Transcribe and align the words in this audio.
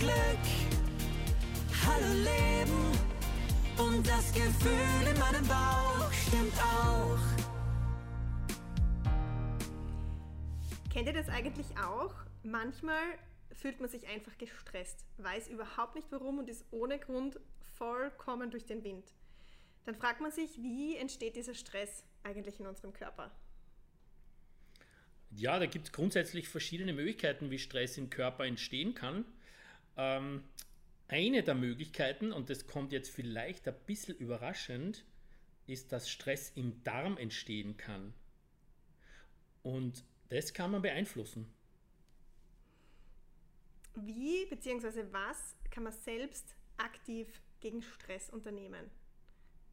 Glück. 0.00 0.14
Hallo 1.84 2.06
Leben 2.14 2.98
und 3.76 4.08
das 4.08 4.32
Gefühl 4.32 5.06
in 5.06 5.18
meinem 5.18 5.46
Bauch 5.46 6.10
stimmt 6.10 6.58
auch. 6.58 7.18
Kennt 10.90 11.06
ihr 11.06 11.12
das 11.12 11.28
eigentlich 11.28 11.66
auch? 11.76 12.14
Manchmal 12.42 13.18
fühlt 13.52 13.78
man 13.78 13.90
sich 13.90 14.08
einfach 14.08 14.38
gestresst, 14.38 15.04
weiß 15.18 15.48
überhaupt 15.48 15.94
nicht 15.96 16.10
warum 16.10 16.38
und 16.38 16.48
ist 16.48 16.64
ohne 16.70 16.98
Grund 16.98 17.38
vollkommen 17.76 18.50
durch 18.50 18.64
den 18.64 18.82
Wind. 18.82 19.04
Dann 19.84 19.96
fragt 19.96 20.22
man 20.22 20.32
sich, 20.32 20.56
wie 20.62 20.96
entsteht 20.96 21.36
dieser 21.36 21.52
Stress 21.52 22.06
eigentlich 22.22 22.58
in 22.58 22.66
unserem 22.66 22.94
Körper? 22.94 23.30
Ja, 25.30 25.58
da 25.58 25.66
gibt 25.66 25.88
es 25.88 25.92
grundsätzlich 25.92 26.48
verschiedene 26.48 26.94
Möglichkeiten, 26.94 27.50
wie 27.50 27.58
Stress 27.58 27.98
im 27.98 28.08
Körper 28.08 28.46
entstehen 28.46 28.94
kann. 28.94 29.26
Ähm, 29.96 30.44
eine 31.08 31.42
der 31.42 31.54
Möglichkeiten, 31.54 32.32
und 32.32 32.50
das 32.50 32.66
kommt 32.66 32.92
jetzt 32.92 33.10
vielleicht 33.10 33.66
ein 33.66 33.74
bisschen 33.86 34.16
überraschend, 34.16 35.04
ist, 35.66 35.92
dass 35.92 36.10
Stress 36.10 36.50
im 36.54 36.82
Darm 36.84 37.16
entstehen 37.16 37.76
kann. 37.76 38.14
Und 39.62 40.04
das 40.28 40.54
kann 40.54 40.70
man 40.70 40.82
beeinflussen. 40.82 41.52
Wie 43.96 44.46
bzw. 44.46 45.04
was 45.10 45.56
kann 45.70 45.82
man 45.82 45.92
selbst 45.92 46.54
aktiv 46.76 47.42
gegen 47.60 47.82
Stress 47.82 48.30
unternehmen? 48.30 48.90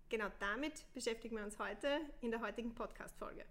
Genau 0.09 0.29
damit 0.39 0.85
beschäftigen 0.93 1.35
wir 1.35 1.43
uns 1.43 1.59
heute 1.59 1.99
in 2.21 2.31
der 2.31 2.41
heutigen 2.41 2.73
Podcast-Folge. 2.73 3.45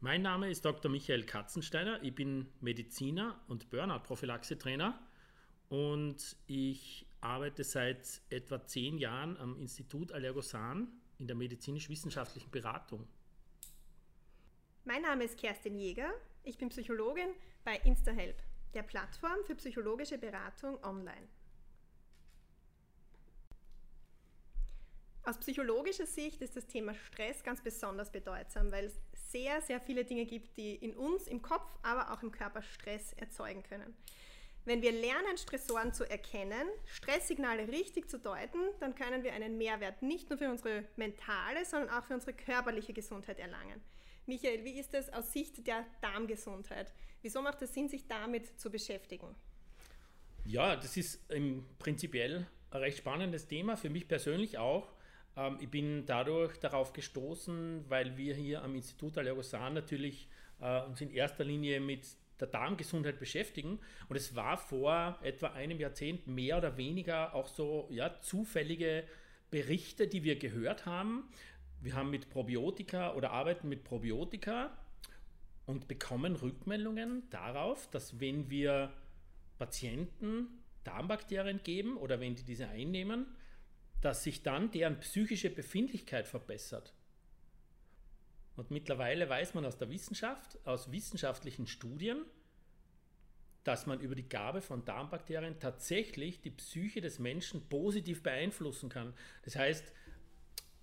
Mein 0.00 0.20
Name 0.20 0.50
ist 0.50 0.62
Dr. 0.62 0.90
Michael 0.90 1.24
Katzensteiner. 1.24 2.02
Ich 2.02 2.14
bin 2.14 2.52
Mediziner 2.60 3.40
und 3.48 3.70
Burnout-Prophylaxe-Trainer 3.70 5.00
und 5.70 6.36
ich 6.46 7.06
arbeite 7.22 7.64
seit 7.64 8.20
etwa 8.28 8.62
zehn 8.66 8.98
Jahren 8.98 9.38
am 9.38 9.58
Institut 9.58 10.12
Allergosan 10.12 10.88
in 11.18 11.26
der 11.26 11.34
medizinisch-wissenschaftlichen 11.34 12.50
Beratung. 12.50 13.08
Mein 14.84 15.00
Name 15.00 15.24
ist 15.24 15.38
Kerstin 15.38 15.78
Jäger. 15.78 16.12
Ich 16.42 16.58
bin 16.58 16.68
Psychologin 16.68 17.30
bei 17.64 17.76
InstaHelp, 17.76 18.36
der 18.74 18.82
Plattform 18.82 19.44
für 19.46 19.54
psychologische 19.54 20.18
Beratung 20.18 20.76
online. 20.84 21.26
Aus 25.22 25.38
psychologischer 25.38 26.06
Sicht 26.06 26.40
ist 26.40 26.54
das 26.54 26.66
Thema 26.68 26.94
Stress 26.94 27.42
ganz 27.42 27.60
besonders 27.60 28.12
bedeutsam, 28.12 28.70
weil 28.70 28.92
sehr, 29.30 29.60
sehr 29.60 29.80
viele 29.80 30.04
Dinge 30.04 30.26
gibt, 30.26 30.56
die 30.56 30.74
in 30.74 30.96
uns, 30.96 31.26
im 31.26 31.42
Kopf, 31.42 31.68
aber 31.82 32.12
auch 32.12 32.22
im 32.22 32.30
Körper 32.32 32.62
Stress 32.62 33.12
erzeugen 33.14 33.62
können. 33.62 33.96
Wenn 34.64 34.82
wir 34.82 34.90
lernen, 34.90 35.38
Stressoren 35.38 35.92
zu 35.92 36.10
erkennen, 36.10 36.68
Stresssignale 36.86 37.68
richtig 37.68 38.10
zu 38.10 38.18
deuten, 38.18 38.58
dann 38.80 38.96
können 38.96 39.22
wir 39.22 39.32
einen 39.32 39.58
Mehrwert 39.58 40.02
nicht 40.02 40.28
nur 40.28 40.38
für 40.38 40.50
unsere 40.50 40.84
mentale, 40.96 41.64
sondern 41.64 41.90
auch 41.90 42.04
für 42.04 42.14
unsere 42.14 42.32
körperliche 42.32 42.92
Gesundheit 42.92 43.38
erlangen. 43.38 43.80
Michael, 44.26 44.64
wie 44.64 44.80
ist 44.80 44.92
es 44.94 45.08
aus 45.12 45.32
Sicht 45.32 45.64
der 45.68 45.86
Darmgesundheit? 46.00 46.92
Wieso 47.22 47.42
macht 47.42 47.62
es 47.62 47.74
Sinn, 47.74 47.88
sich 47.88 48.08
damit 48.08 48.58
zu 48.58 48.68
beschäftigen? 48.68 49.36
Ja, 50.44 50.74
das 50.74 50.96
ist 50.96 51.30
im 51.30 51.64
prinzipiell 51.78 52.46
ein 52.70 52.80
recht 52.80 52.98
spannendes 52.98 53.46
Thema, 53.46 53.76
für 53.76 53.88
mich 53.90 54.08
persönlich 54.08 54.58
auch. 54.58 54.88
Ähm, 55.36 55.58
ich 55.60 55.68
bin 55.68 56.06
dadurch 56.06 56.58
darauf 56.58 56.92
gestoßen, 56.92 57.84
weil 57.88 58.16
wir 58.16 58.34
hier 58.34 58.62
am 58.62 58.74
Institut 58.74 59.18
Allergosan 59.18 59.74
natürlich 59.74 60.28
äh, 60.60 60.82
uns 60.82 61.00
in 61.00 61.10
erster 61.10 61.44
Linie 61.44 61.80
mit 61.80 62.06
der 62.40 62.48
Darmgesundheit 62.48 63.18
beschäftigen. 63.18 63.78
Und 64.08 64.16
es 64.16 64.34
war 64.34 64.56
vor 64.56 65.18
etwa 65.22 65.48
einem 65.48 65.78
Jahrzehnt 65.78 66.26
mehr 66.26 66.58
oder 66.58 66.76
weniger 66.76 67.34
auch 67.34 67.48
so 67.48 67.88
ja, 67.90 68.20
zufällige 68.20 69.04
Berichte, 69.50 70.06
die 70.08 70.24
wir 70.24 70.36
gehört 70.38 70.86
haben. 70.86 71.24
Wir 71.80 71.94
haben 71.94 72.10
mit 72.10 72.30
Probiotika 72.30 73.14
oder 73.14 73.30
arbeiten 73.30 73.68
mit 73.68 73.84
Probiotika 73.84 74.76
und 75.66 75.88
bekommen 75.88 76.36
Rückmeldungen 76.36 77.28
darauf, 77.30 77.88
dass 77.90 78.20
wenn 78.20 78.50
wir 78.50 78.92
Patienten 79.58 80.48
Darmbakterien 80.84 81.60
geben 81.62 81.96
oder 81.96 82.20
wenn 82.20 82.34
die 82.34 82.44
diese 82.44 82.68
einnehmen, 82.68 83.26
dass 84.00 84.22
sich 84.22 84.42
dann 84.42 84.70
deren 84.70 85.00
psychische 85.00 85.50
Befindlichkeit 85.50 86.28
verbessert. 86.28 86.92
Und 88.56 88.70
mittlerweile 88.70 89.28
weiß 89.28 89.54
man 89.54 89.64
aus 89.64 89.76
der 89.76 89.90
Wissenschaft, 89.90 90.58
aus 90.64 90.90
wissenschaftlichen 90.90 91.66
Studien, 91.66 92.24
dass 93.64 93.86
man 93.86 94.00
über 94.00 94.14
die 94.14 94.28
Gabe 94.28 94.60
von 94.60 94.84
Darmbakterien 94.84 95.58
tatsächlich 95.58 96.40
die 96.40 96.50
Psyche 96.50 97.00
des 97.00 97.18
Menschen 97.18 97.68
positiv 97.68 98.22
beeinflussen 98.22 98.88
kann. 98.88 99.12
Das 99.42 99.56
heißt, 99.56 99.92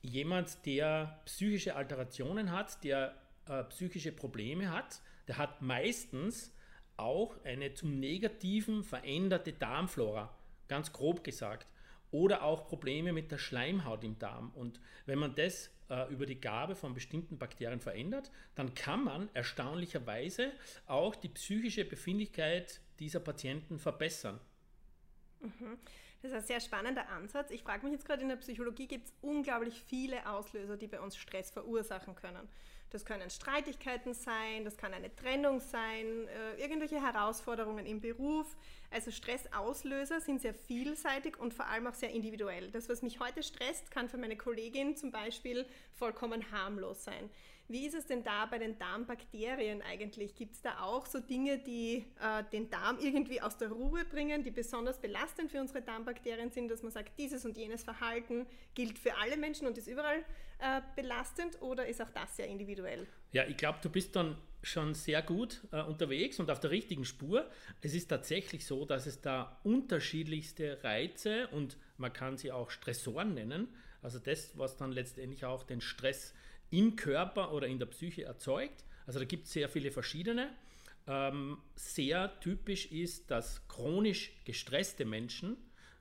jemand, 0.01 0.65
der 0.65 1.21
psychische 1.25 1.75
Alterationen 1.75 2.51
hat, 2.51 2.83
der 2.83 3.15
äh, 3.47 3.63
psychische 3.65 4.11
Probleme 4.11 4.69
hat, 4.69 5.01
der 5.27 5.37
hat 5.37 5.61
meistens 5.61 6.53
auch 6.97 7.43
eine 7.45 7.73
zum 7.73 7.99
Negativen 7.99 8.83
veränderte 8.83 9.53
Darmflora, 9.53 10.35
ganz 10.67 10.91
grob 10.91 11.23
gesagt 11.23 11.67
oder 12.13 12.43
auch 12.43 12.67
Probleme 12.67 13.11
mit 13.11 13.31
der 13.31 13.39
Schleimhaut 13.39 14.03
im 14.03 14.17
Darm. 14.19 14.51
Und 14.55 14.79
wenn 15.07 15.17
man 15.17 15.35
das 15.35 15.71
äh, 15.89 16.11
über 16.13 16.25
die 16.25 16.39
Gabe 16.39 16.75
von 16.75 16.93
bestimmten 16.93 17.37
Bakterien 17.39 17.81
verändert, 17.81 18.31
dann 18.55 18.75
kann 18.75 19.03
man 19.03 19.29
erstaunlicherweise 19.33 20.51
auch 20.85 21.15
die 21.15 21.29
psychische 21.29 21.83
Befindlichkeit 21.83 22.81
dieser 22.99 23.19
Patienten 23.19 23.79
verbessern. 23.79 24.39
Mhm. 25.41 25.77
Das 26.21 26.31
ist 26.31 26.37
ein 26.37 26.43
sehr 26.43 26.61
spannender 26.61 27.09
Ansatz. 27.09 27.51
Ich 27.51 27.63
frage 27.63 27.83
mich 27.83 27.93
jetzt 27.93 28.05
gerade, 28.05 28.21
in 28.21 28.29
der 28.29 28.37
Psychologie 28.37 28.87
gibt 28.87 29.07
es 29.07 29.13
unglaublich 29.21 29.83
viele 29.87 30.29
Auslöser, 30.29 30.77
die 30.77 30.87
bei 30.87 31.01
uns 31.01 31.17
Stress 31.17 31.49
verursachen 31.51 32.15
können. 32.15 32.47
Das 32.93 33.05
können 33.05 33.27
Streitigkeiten 33.31 34.13
sein, 34.13 34.65
das 34.65 34.77
kann 34.77 34.93
eine 34.93 35.13
Trennung 35.15 35.59
sein, 35.59 36.27
äh, 36.27 36.61
irgendwelche 36.61 37.01
Herausforderungen 37.01 37.87
im 37.87 37.99
Beruf. 37.99 38.55
Also 38.91 39.09
Stressauslöser 39.09 40.21
sind 40.21 40.43
sehr 40.43 40.53
vielseitig 40.53 41.39
und 41.39 41.55
vor 41.55 41.65
allem 41.65 41.87
auch 41.87 41.95
sehr 41.95 42.11
individuell. 42.11 42.69
Das, 42.69 42.89
was 42.89 43.01
mich 43.01 43.19
heute 43.19 43.41
stresst, 43.41 43.89
kann 43.89 44.09
für 44.09 44.17
meine 44.19 44.37
Kollegin 44.37 44.95
zum 44.95 45.09
Beispiel 45.09 45.65
vollkommen 45.95 46.51
harmlos 46.51 47.03
sein. 47.03 47.31
Wie 47.69 47.85
ist 47.85 47.95
es 47.95 48.05
denn 48.05 48.23
da 48.23 48.45
bei 48.45 48.59
den 48.59 48.77
Darmbakterien 48.77 49.81
eigentlich? 49.81 50.35
Gibt 50.35 50.55
es 50.55 50.61
da 50.61 50.81
auch 50.81 51.05
so 51.05 51.19
Dinge, 51.19 51.59
die 51.59 52.05
äh, 52.21 52.43
den 52.51 52.69
Darm 52.69 52.99
irgendwie 52.99 53.41
aus 53.41 53.57
der 53.57 53.69
Ruhe 53.69 54.03
bringen, 54.05 54.43
die 54.43 54.51
besonders 54.51 54.99
belastend 54.99 55.49
für 55.49 55.61
unsere 55.61 55.81
Darmbakterien 55.81 56.51
sind, 56.51 56.69
dass 56.69 56.83
man 56.83 56.91
sagt, 56.91 57.17
dieses 57.17 57.45
und 57.45 57.57
jenes 57.57 57.83
Verhalten 57.83 58.45
gilt 58.75 58.99
für 58.99 59.15
alle 59.17 59.37
Menschen 59.37 59.65
und 59.65 59.77
ist 59.77 59.87
überall 59.87 60.25
äh, 60.59 60.81
belastend 60.95 61.61
oder 61.61 61.87
ist 61.87 62.01
auch 62.01 62.09
das 62.09 62.35
sehr 62.35 62.47
individuell? 62.47 63.07
Ja, 63.31 63.45
ich 63.45 63.57
glaube, 63.57 63.79
du 63.81 63.89
bist 63.89 64.15
dann 64.15 64.37
schon 64.61 64.93
sehr 64.93 65.21
gut 65.21 65.61
äh, 65.71 65.81
unterwegs 65.81 66.39
und 66.39 66.51
auf 66.51 66.59
der 66.59 66.71
richtigen 66.71 67.05
Spur. 67.05 67.49
Es 67.81 67.93
ist 67.93 68.07
tatsächlich 68.07 68.65
so, 68.65 68.85
dass 68.85 69.05
es 69.05 69.21
da 69.21 69.59
unterschiedlichste 69.63 70.83
Reize 70.83 71.47
und 71.47 71.77
man 71.97 72.11
kann 72.11 72.37
sie 72.37 72.51
auch 72.51 72.69
Stressoren 72.71 73.33
nennen, 73.33 73.67
also 74.01 74.19
das, 74.19 74.57
was 74.57 74.75
dann 74.75 74.91
letztendlich 74.91 75.45
auch 75.45 75.63
den 75.63 75.79
Stress 75.79 76.33
im 76.73 76.95
Körper 76.95 77.53
oder 77.53 77.67
in 77.67 77.77
der 77.77 77.85
Psyche 77.85 78.23
erzeugt. 78.23 78.83
Also 79.05 79.19
da 79.19 79.25
gibt 79.25 79.45
es 79.45 79.53
sehr 79.53 79.69
viele 79.69 79.91
verschiedene. 79.91 80.49
Ähm, 81.05 81.57
sehr 81.75 82.39
typisch 82.39 82.91
ist, 82.91 83.29
dass 83.29 83.67
chronisch 83.67 84.31
gestresste 84.43 85.05
Menschen, 85.05 85.57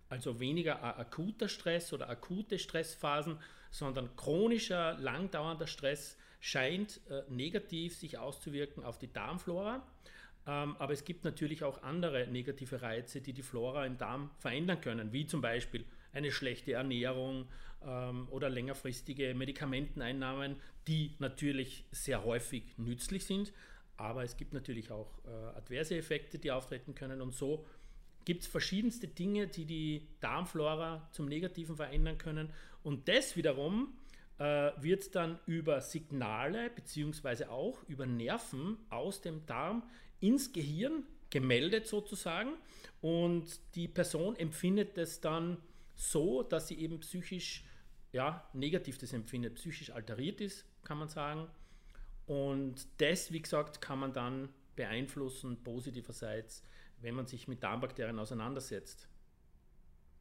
also 0.08 0.40
weniger 0.40 0.82
akuter 0.98 1.48
Stress 1.48 1.92
oder 1.92 2.08
akute 2.08 2.58
Stressphasen, 2.58 3.38
sondern 3.70 4.16
chronischer, 4.16 4.96
langdauernder 4.98 5.66
Stress 5.66 6.16
scheint 6.40 7.00
äh, 7.10 7.22
negativ 7.28 7.96
sich 7.96 8.18
auszuwirken 8.18 8.82
auf 8.84 8.98
die 8.98 9.12
Darmflora. 9.12 9.86
Ähm, 10.46 10.76
aber 10.78 10.92
es 10.92 11.04
gibt 11.04 11.24
natürlich 11.24 11.64
auch 11.64 11.82
andere 11.82 12.26
negative 12.28 12.80
Reize, 12.80 13.20
die 13.20 13.32
die 13.32 13.42
Flora 13.42 13.84
im 13.84 13.98
Darm 13.98 14.30
verändern 14.38 14.80
können, 14.80 15.12
wie 15.12 15.26
zum 15.26 15.40
Beispiel 15.40 15.84
eine 16.12 16.30
schlechte 16.30 16.72
Ernährung 16.72 17.46
ähm, 17.84 18.28
oder 18.30 18.48
längerfristige 18.48 19.34
Medikamenteneinnahmen, 19.34 20.56
die 20.86 21.14
natürlich 21.18 21.84
sehr 21.90 22.24
häufig 22.24 22.76
nützlich 22.78 23.24
sind. 23.24 23.52
Aber 23.96 24.24
es 24.24 24.36
gibt 24.36 24.52
natürlich 24.52 24.90
auch 24.90 25.18
äh, 25.24 25.56
adverse 25.56 25.96
Effekte, 25.96 26.38
die 26.38 26.50
auftreten 26.50 26.94
können. 26.94 27.20
Und 27.20 27.34
so 27.34 27.64
gibt 28.24 28.42
es 28.42 28.48
verschiedenste 28.48 29.08
Dinge, 29.08 29.46
die 29.46 29.64
die 29.64 30.08
Darmflora 30.20 31.08
zum 31.12 31.26
Negativen 31.26 31.76
verändern 31.76 32.18
können. 32.18 32.52
Und 32.82 33.08
das 33.08 33.36
wiederum 33.36 33.94
äh, 34.38 34.72
wird 34.80 35.14
dann 35.14 35.38
über 35.46 35.80
Signale 35.80 36.70
beziehungsweise 36.70 37.50
auch 37.50 37.82
über 37.88 38.06
Nerven 38.06 38.78
aus 38.90 39.20
dem 39.20 39.46
Darm 39.46 39.82
ins 40.20 40.52
Gehirn 40.52 41.04
gemeldet 41.30 41.86
sozusagen 41.86 42.52
und 43.00 43.44
die 43.74 43.88
Person 43.88 44.36
empfindet 44.36 44.98
es 44.98 45.20
dann 45.20 45.56
so, 45.94 46.42
dass 46.42 46.68
sie 46.68 46.78
eben 46.78 47.00
psychisch 47.00 47.64
ja, 48.12 48.46
negativ 48.52 48.98
das 48.98 49.12
empfindet, 49.12 49.54
psychisch 49.54 49.90
alteriert 49.90 50.40
ist, 50.40 50.66
kann 50.84 50.98
man 50.98 51.08
sagen. 51.08 51.48
Und 52.26 52.86
das, 53.00 53.32
wie 53.32 53.40
gesagt, 53.40 53.80
kann 53.80 53.98
man 53.98 54.12
dann 54.12 54.48
beeinflussen 54.76 55.62
positiverseits, 55.62 56.62
wenn 57.00 57.14
man 57.14 57.26
sich 57.26 57.48
mit 57.48 57.62
Darmbakterien 57.62 58.18
auseinandersetzt. 58.18 59.08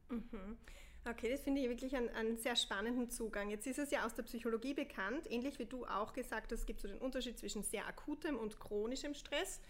Mhm. 0.08 0.56
Okay, 1.04 1.30
das 1.30 1.42
finde 1.42 1.60
ich 1.60 1.68
wirklich 1.68 1.96
einen, 1.96 2.08
einen, 2.10 2.36
sehr 2.36 2.54
spannenden 2.54 3.10
Zugang. 3.10 3.50
Jetzt 3.50 3.66
ist 3.66 3.78
es 3.78 3.90
ja 3.90 4.06
aus 4.06 4.14
der 4.14 4.22
Psychologie 4.22 4.72
bekannt, 4.72 5.28
ähnlich 5.28 5.58
wie 5.58 5.66
du 5.66 5.84
auch 5.84 6.12
gesagt 6.12 6.52
hast, 6.52 6.60
es 6.60 6.66
gibt 6.66 6.80
so 6.80 6.86
den 6.86 6.98
Unterschied 6.98 7.38
zwischen 7.38 7.64
sehr 7.64 7.86
akutem 7.88 8.36
und 8.36 8.60
chronischem 8.60 9.14
Stress. 9.14 9.60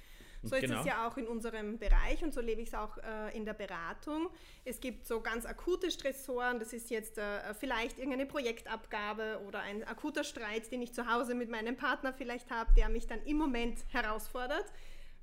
So 0.42 0.56
genau. 0.56 0.74
ist 0.74 0.80
es 0.80 0.86
ja 0.86 1.06
auch 1.06 1.16
in 1.16 1.28
unserem 1.28 1.78
Bereich 1.78 2.22
und 2.22 2.34
so 2.34 2.40
lebe 2.40 2.60
ich 2.60 2.68
es 2.68 2.74
auch 2.74 2.98
äh, 2.98 3.36
in 3.36 3.44
der 3.44 3.54
Beratung. 3.54 4.28
Es 4.64 4.80
gibt 4.80 5.06
so 5.06 5.20
ganz 5.20 5.46
akute 5.46 5.90
Stressoren, 5.90 6.58
das 6.58 6.72
ist 6.72 6.90
jetzt 6.90 7.18
äh, 7.18 7.54
vielleicht 7.54 7.98
irgendeine 7.98 8.26
Projektabgabe 8.26 9.40
oder 9.46 9.60
ein 9.60 9.84
akuter 9.84 10.24
Streit, 10.24 10.70
den 10.72 10.82
ich 10.82 10.92
zu 10.92 11.12
Hause 11.12 11.34
mit 11.34 11.48
meinem 11.48 11.76
Partner 11.76 12.12
vielleicht 12.12 12.50
habe, 12.50 12.72
der 12.76 12.88
mich 12.88 13.06
dann 13.06 13.22
im 13.24 13.38
Moment 13.38 13.78
herausfordert 13.92 14.66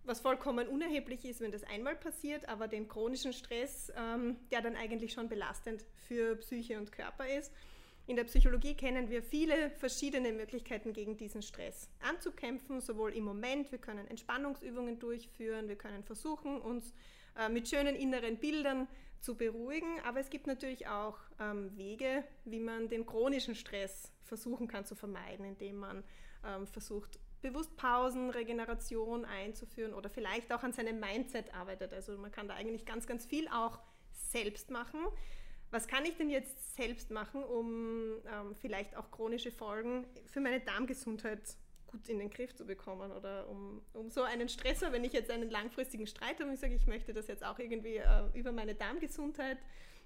was 0.09 0.19
vollkommen 0.19 0.67
unerheblich 0.67 1.23
ist, 1.23 1.39
wenn 1.39 1.51
das 1.51 1.63
einmal 1.63 1.95
passiert, 1.95 2.49
aber 2.49 2.67
den 2.67 2.87
chronischen 2.87 3.31
Stress, 3.31 3.91
ähm, 3.95 4.37
der 4.51 4.61
dann 4.61 4.75
eigentlich 4.75 5.13
schon 5.13 5.29
belastend 5.29 5.85
für 6.07 6.35
Psyche 6.37 6.77
und 6.77 6.91
Körper 6.91 7.27
ist. 7.27 7.53
In 8.09 8.15
der 8.15 8.23
Psychologie 8.23 8.73
kennen 8.73 9.11
wir 9.11 9.21
viele 9.21 9.69
verschiedene 9.69 10.33
Möglichkeiten 10.33 10.93
gegen 10.93 11.15
diesen 11.15 11.43
Stress 11.43 11.91
anzukämpfen, 11.99 12.81
sowohl 12.81 13.13
im 13.13 13.23
Moment, 13.23 13.71
wir 13.71 13.77
können 13.77 14.07
Entspannungsübungen 14.07 14.97
durchführen, 14.97 15.67
wir 15.67 15.75
können 15.75 16.03
versuchen, 16.03 16.59
uns 16.59 16.91
äh, 17.37 17.49
mit 17.49 17.69
schönen 17.69 17.95
inneren 17.95 18.37
Bildern 18.37 18.87
zu 19.19 19.35
beruhigen, 19.35 19.99
aber 20.03 20.19
es 20.19 20.31
gibt 20.31 20.47
natürlich 20.47 20.87
auch 20.87 21.19
ähm, 21.39 21.77
Wege, 21.77 22.23
wie 22.45 22.59
man 22.59 22.89
den 22.89 23.05
chronischen 23.05 23.53
Stress 23.53 24.11
versuchen 24.23 24.67
kann 24.67 24.85
zu 24.85 24.95
vermeiden, 24.95 25.45
indem 25.45 25.77
man 25.77 26.03
ähm, 26.43 26.65
versucht, 26.65 27.19
bewusst 27.43 27.77
Pausen, 27.77 28.31
Regeneration 28.31 29.23
einzuführen 29.23 29.93
oder 29.93 30.09
vielleicht 30.09 30.51
auch 30.51 30.63
an 30.63 30.73
seinem 30.73 30.99
Mindset 30.99 31.53
arbeitet. 31.53 31.93
Also 31.93 32.17
man 32.17 32.31
kann 32.31 32.47
da 32.47 32.55
eigentlich 32.55 32.87
ganz, 32.87 33.05
ganz 33.05 33.27
viel 33.27 33.47
auch 33.49 33.77
selbst 34.11 34.71
machen. 34.71 34.99
Was 35.71 35.87
kann 35.87 36.05
ich 36.05 36.15
denn 36.17 36.29
jetzt 36.29 36.75
selbst 36.75 37.11
machen, 37.11 37.43
um 37.43 38.15
ähm, 38.25 38.55
vielleicht 38.55 38.95
auch 38.95 39.11
chronische 39.11 39.51
Folgen 39.51 40.05
für 40.25 40.39
meine 40.39 40.59
Darmgesundheit 40.59 41.41
gut 41.85 42.07
in 42.07 42.19
den 42.19 42.29
Griff 42.29 42.55
zu 42.55 42.65
bekommen 42.65 43.11
oder 43.11 43.47
um, 43.49 43.81
um 43.93 44.09
so 44.09 44.21
einen 44.21 44.47
Stressor, 44.47 44.91
wenn 44.91 45.03
ich 45.03 45.13
jetzt 45.13 45.31
einen 45.31 45.49
langfristigen 45.49 46.05
Streit 46.07 46.35
habe 46.35 46.45
und 46.45 46.53
ich 46.53 46.59
sage, 46.59 46.75
ich 46.75 46.85
möchte 46.85 47.13
das 47.13 47.27
jetzt 47.27 47.43
auch 47.43 47.57
irgendwie 47.59 47.97
äh, 47.97 48.23
über 48.33 48.51
meine 48.51 48.75
Darmgesundheit 48.75 49.57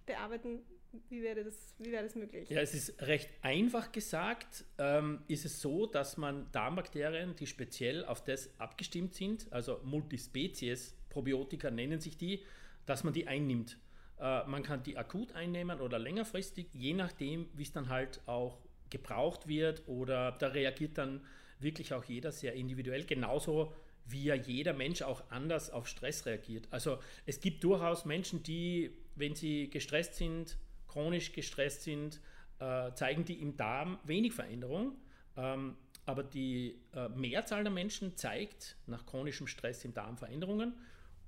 bearbeiten, 0.06 0.62
wie 1.10 1.24
wäre 1.24 1.44
das, 1.44 1.74
wie 1.80 1.92
wäre 1.92 2.04
das 2.04 2.15
möglich? 2.15 2.50
Ja, 2.50 2.62
es 2.62 2.74
ist 2.74 3.01
recht 3.01 3.30
einfach 3.42 3.92
gesagt, 3.92 4.63
ähm, 4.77 5.24
ist 5.27 5.45
es 5.45 5.60
so, 5.60 5.88
dass 5.88 6.18
man 6.18 6.51
Darmbakterien, 6.51 7.36
die 7.36 7.48
speziell 7.48 8.06
auf 8.06 8.24
das 8.24 8.50
abgestimmt 8.60 9.15
sind, 9.15 9.51
also 9.51 9.80
Multispezies 9.83 10.95
Probiotika 11.10 11.71
nennen 11.71 12.00
sich 12.00 12.18
die, 12.18 12.44
dass 12.86 13.04
man 13.04 13.13
die 13.13 13.27
einnimmt. 13.27 13.77
Äh, 14.23 14.45
man 14.47 14.63
kann 14.63 14.81
die 14.83 14.97
akut 14.97 15.33
einnehmen 15.33 15.81
oder 15.81 15.99
längerfristig, 15.99 16.67
je 16.73 16.93
nachdem, 16.93 17.49
wie 17.53 17.63
es 17.63 17.73
dann 17.73 17.89
halt 17.89 18.21
auch 18.25 18.57
gebraucht 18.89 19.47
wird 19.47 19.83
oder 19.87 20.31
da 20.31 20.47
reagiert 20.47 20.97
dann 20.97 21.21
wirklich 21.59 21.93
auch 21.93 22.05
jeder 22.05 22.31
sehr 22.31 22.53
individuell, 22.53 23.05
genauso 23.05 23.73
wie 24.05 24.23
ja 24.23 24.35
jeder 24.35 24.73
Mensch 24.73 25.01
auch 25.01 25.23
anders 25.29 25.69
auf 25.69 25.87
Stress 25.87 26.25
reagiert. 26.25 26.67
Also 26.71 26.99
es 27.25 27.39
gibt 27.41 27.63
durchaus 27.63 28.05
Menschen, 28.05 28.43
die, 28.43 28.91
wenn 29.15 29.35
sie 29.35 29.69
gestresst 29.69 30.15
sind, 30.15 30.57
chronisch 30.87 31.33
gestresst 31.33 31.83
sind, 31.83 32.21
äh, 32.59 32.93
zeigen 32.93 33.25
die 33.25 33.41
im 33.41 33.57
Darm 33.57 33.99
wenig 34.03 34.33
Veränderung. 34.33 34.95
Ähm, 35.35 35.75
aber 36.05 36.23
die 36.23 36.79
äh, 36.93 37.09
Mehrzahl 37.09 37.63
der 37.63 37.71
Menschen 37.71 38.15
zeigt 38.17 38.75
nach 38.87 39.05
chronischem 39.05 39.47
Stress 39.47 39.85
im 39.85 39.93
Darm 39.93 40.17
Veränderungen. 40.17 40.73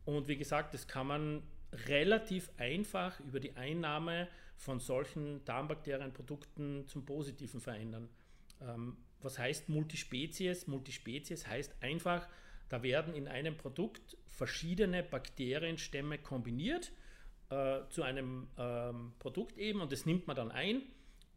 Und 0.03 0.27
wie 0.27 0.37
gesagt, 0.37 0.73
das 0.73 0.87
kann 0.87 1.07
man 1.07 1.43
relativ 1.87 2.49
einfach 2.57 3.19
über 3.21 3.39
die 3.39 3.55
Einnahme 3.55 4.27
von 4.57 4.79
solchen 4.79 5.43
Darmbakterienprodukten 5.45 6.87
zum 6.87 7.05
Positiven 7.05 7.59
verändern. 7.59 8.09
Ähm, 8.61 8.97
was 9.21 9.39
heißt 9.39 9.69
Multispezies? 9.69 10.67
Multispezies 10.67 11.47
heißt 11.47 11.75
einfach, 11.81 12.27
da 12.69 12.83
werden 12.83 13.13
in 13.13 13.27
einem 13.27 13.57
Produkt 13.57 14.17
verschiedene 14.27 15.03
Bakterienstämme 15.03 16.17
kombiniert 16.17 16.91
äh, 17.49 17.81
zu 17.89 18.03
einem 18.03 18.47
ähm, 18.57 19.13
Produkt 19.19 19.57
eben 19.57 19.81
und 19.81 19.91
das 19.91 20.05
nimmt 20.05 20.27
man 20.27 20.35
dann 20.35 20.51
ein 20.51 20.81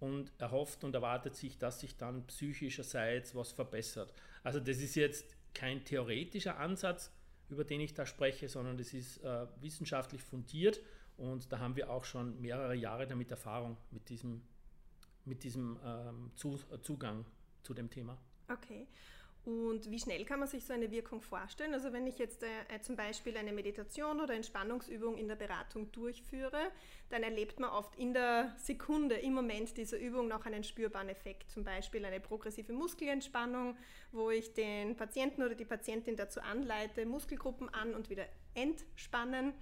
und 0.00 0.32
erhofft 0.38 0.84
und 0.84 0.94
erwartet 0.94 1.34
sich, 1.34 1.58
dass 1.58 1.80
sich 1.80 1.96
dann 1.96 2.26
psychischerseits 2.26 3.34
was 3.34 3.52
verbessert. 3.52 4.12
Also 4.42 4.60
das 4.60 4.78
ist 4.78 4.94
jetzt 4.94 5.36
kein 5.54 5.84
theoretischer 5.84 6.58
Ansatz, 6.58 7.12
über 7.48 7.64
den 7.64 7.80
ich 7.80 7.94
da 7.94 8.06
spreche, 8.06 8.48
sondern 8.48 8.76
das 8.76 8.92
ist 8.94 9.18
äh, 9.24 9.46
wissenschaftlich 9.60 10.22
fundiert 10.22 10.80
und 11.16 11.50
da 11.52 11.58
haben 11.58 11.76
wir 11.76 11.90
auch 11.90 12.04
schon 12.04 12.40
mehrere 12.40 12.74
Jahre 12.74 13.06
damit 13.06 13.30
Erfahrung 13.30 13.76
mit 13.90 14.08
diesem, 14.08 14.42
mit 15.24 15.42
diesem 15.42 15.78
ähm, 15.84 16.30
zu, 16.36 16.58
Zugang 16.82 17.24
zu 17.62 17.74
dem 17.74 17.90
Thema. 17.90 18.16
Okay. 18.48 18.86
Und 19.48 19.90
wie 19.90 19.98
schnell 19.98 20.26
kann 20.26 20.40
man 20.40 20.48
sich 20.48 20.66
so 20.66 20.74
eine 20.74 20.90
Wirkung 20.90 21.22
vorstellen? 21.22 21.72
Also 21.72 21.90
wenn 21.94 22.06
ich 22.06 22.18
jetzt 22.18 22.42
äh, 22.42 22.48
äh, 22.68 22.82
zum 22.82 22.96
Beispiel 22.96 23.34
eine 23.34 23.50
Meditation 23.50 24.20
oder 24.20 24.34
Entspannungsübung 24.34 25.16
in 25.16 25.26
der 25.26 25.36
Beratung 25.36 25.90
durchführe, 25.90 26.70
dann 27.08 27.22
erlebt 27.22 27.58
man 27.58 27.70
oft 27.70 27.96
in 27.96 28.12
der 28.12 28.54
Sekunde, 28.58 29.14
im 29.14 29.32
Moment 29.32 29.74
dieser 29.78 29.98
Übung 29.98 30.28
noch 30.28 30.44
einen 30.44 30.64
spürbaren 30.64 31.08
Effekt. 31.08 31.50
Zum 31.50 31.64
Beispiel 31.64 32.04
eine 32.04 32.20
progressive 32.20 32.74
Muskelentspannung, 32.74 33.74
wo 34.12 34.28
ich 34.28 34.52
den 34.52 34.96
Patienten 34.96 35.42
oder 35.42 35.54
die 35.54 35.64
Patientin 35.64 36.14
dazu 36.14 36.42
anleite, 36.42 37.06
Muskelgruppen 37.06 37.70
an 37.70 37.94
und 37.94 38.10
wieder 38.10 38.26
entspannen. 38.52 39.54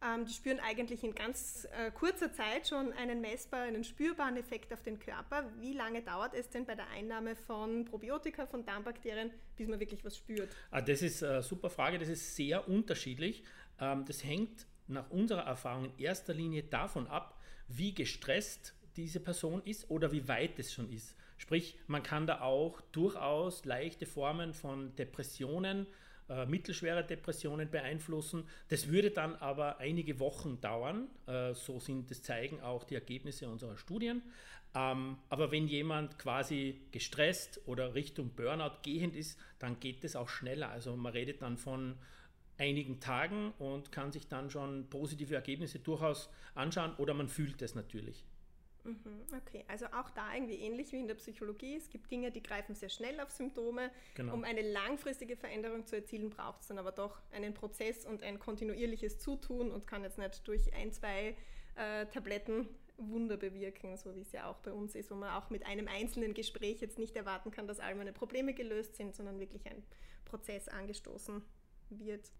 Ähm, 0.00 0.24
die 0.26 0.32
spüren 0.32 0.60
eigentlich 0.60 1.02
in 1.02 1.14
ganz 1.14 1.66
äh, 1.76 1.90
kurzer 1.90 2.32
Zeit 2.32 2.68
schon 2.68 2.92
einen 2.92 3.20
messbaren, 3.20 3.74
einen 3.74 3.84
spürbaren 3.84 4.36
Effekt 4.36 4.72
auf 4.72 4.82
den 4.82 4.98
Körper. 5.00 5.44
Wie 5.60 5.72
lange 5.72 6.02
dauert 6.02 6.34
es 6.34 6.48
denn 6.48 6.64
bei 6.64 6.76
der 6.76 6.88
Einnahme 6.90 7.34
von 7.34 7.84
Probiotika, 7.84 8.46
von 8.46 8.64
Darmbakterien, 8.64 9.30
bis 9.56 9.66
man 9.66 9.80
wirklich 9.80 10.04
was 10.04 10.16
spürt? 10.16 10.48
Ah, 10.70 10.80
das 10.80 11.02
ist 11.02 11.24
eine 11.24 11.42
super 11.42 11.68
Frage, 11.68 11.98
das 11.98 12.08
ist 12.08 12.36
sehr 12.36 12.68
unterschiedlich. 12.68 13.42
Ähm, 13.80 14.04
das 14.06 14.22
hängt 14.22 14.66
nach 14.86 15.10
unserer 15.10 15.42
Erfahrung 15.42 15.86
in 15.86 15.98
erster 15.98 16.32
Linie 16.32 16.62
davon 16.62 17.08
ab, 17.08 17.40
wie 17.66 17.92
gestresst 17.92 18.74
diese 18.96 19.20
Person 19.20 19.62
ist 19.64 19.90
oder 19.90 20.12
wie 20.12 20.28
weit 20.28 20.58
es 20.58 20.72
schon 20.72 20.92
ist. 20.92 21.16
Sprich, 21.38 21.78
man 21.86 22.02
kann 22.02 22.26
da 22.26 22.40
auch 22.40 22.80
durchaus 22.92 23.64
leichte 23.64 24.06
Formen 24.06 24.54
von 24.54 24.94
Depressionen 24.96 25.86
äh, 26.28 26.46
mittelschwere 26.46 27.04
Depressionen 27.04 27.70
beeinflussen. 27.70 28.44
Das 28.68 28.88
würde 28.88 29.10
dann 29.10 29.36
aber 29.36 29.78
einige 29.78 30.20
Wochen 30.20 30.60
dauern. 30.60 31.08
Äh, 31.26 31.54
so 31.54 31.80
sind 31.80 32.10
das 32.10 32.22
zeigen 32.22 32.60
auch 32.60 32.84
die 32.84 32.94
Ergebnisse 32.94 33.48
unserer 33.48 33.76
Studien. 33.76 34.22
Ähm, 34.74 35.16
aber 35.28 35.50
wenn 35.50 35.66
jemand 35.66 36.18
quasi 36.18 36.82
gestresst 36.92 37.60
oder 37.66 37.94
Richtung 37.94 38.30
Burnout 38.34 38.82
gehend 38.82 39.16
ist, 39.16 39.38
dann 39.58 39.80
geht 39.80 40.04
es 40.04 40.16
auch 40.16 40.28
schneller. 40.28 40.70
Also 40.70 40.96
man 40.96 41.12
redet 41.12 41.42
dann 41.42 41.56
von 41.56 41.96
einigen 42.58 43.00
Tagen 43.00 43.52
und 43.58 43.92
kann 43.92 44.12
sich 44.12 44.28
dann 44.28 44.50
schon 44.50 44.88
positive 44.90 45.34
Ergebnisse 45.34 45.78
durchaus 45.78 46.28
anschauen 46.54 46.94
oder 46.96 47.14
man 47.14 47.28
fühlt 47.28 47.62
es 47.62 47.74
natürlich. 47.74 48.24
Mhm, 48.84 49.22
okay, 49.36 49.64
also 49.68 49.86
auch 49.86 50.10
da 50.10 50.34
irgendwie 50.34 50.56
ähnlich 50.56 50.92
wie 50.92 51.00
in 51.00 51.08
der 51.08 51.14
Psychologie. 51.16 51.76
Es 51.76 51.90
gibt 51.90 52.10
Dinge, 52.10 52.30
die 52.30 52.42
greifen 52.42 52.74
sehr 52.74 52.88
schnell 52.88 53.20
auf 53.20 53.30
Symptome. 53.30 53.90
Genau. 54.14 54.34
Um 54.34 54.44
eine 54.44 54.62
langfristige 54.62 55.36
Veränderung 55.36 55.86
zu 55.86 55.96
erzielen, 55.96 56.30
braucht 56.30 56.62
es 56.62 56.68
dann 56.68 56.78
aber 56.78 56.92
doch 56.92 57.20
einen 57.32 57.54
Prozess 57.54 58.06
und 58.06 58.22
ein 58.22 58.38
kontinuierliches 58.38 59.18
Zutun 59.18 59.70
und 59.70 59.86
kann 59.86 60.02
jetzt 60.02 60.18
nicht 60.18 60.46
durch 60.46 60.72
ein, 60.74 60.92
zwei 60.92 61.36
äh, 61.76 62.06
Tabletten 62.06 62.68
Wunder 62.98 63.36
bewirken, 63.36 63.96
so 63.96 64.14
wie 64.14 64.22
es 64.22 64.32
ja 64.32 64.50
auch 64.50 64.58
bei 64.58 64.72
uns 64.72 64.94
ist, 64.94 65.10
wo 65.10 65.14
man 65.14 65.30
auch 65.30 65.50
mit 65.50 65.64
einem 65.64 65.86
einzelnen 65.86 66.34
Gespräch 66.34 66.80
jetzt 66.80 66.98
nicht 66.98 67.14
erwarten 67.16 67.50
kann, 67.50 67.68
dass 67.68 67.78
all 67.78 67.94
meine 67.94 68.12
Probleme 68.12 68.54
gelöst 68.54 68.96
sind, 68.96 69.14
sondern 69.14 69.38
wirklich 69.38 69.66
ein 69.66 69.82
Prozess 70.24 70.68
angestoßen 70.68 71.42
wird. 71.90 72.30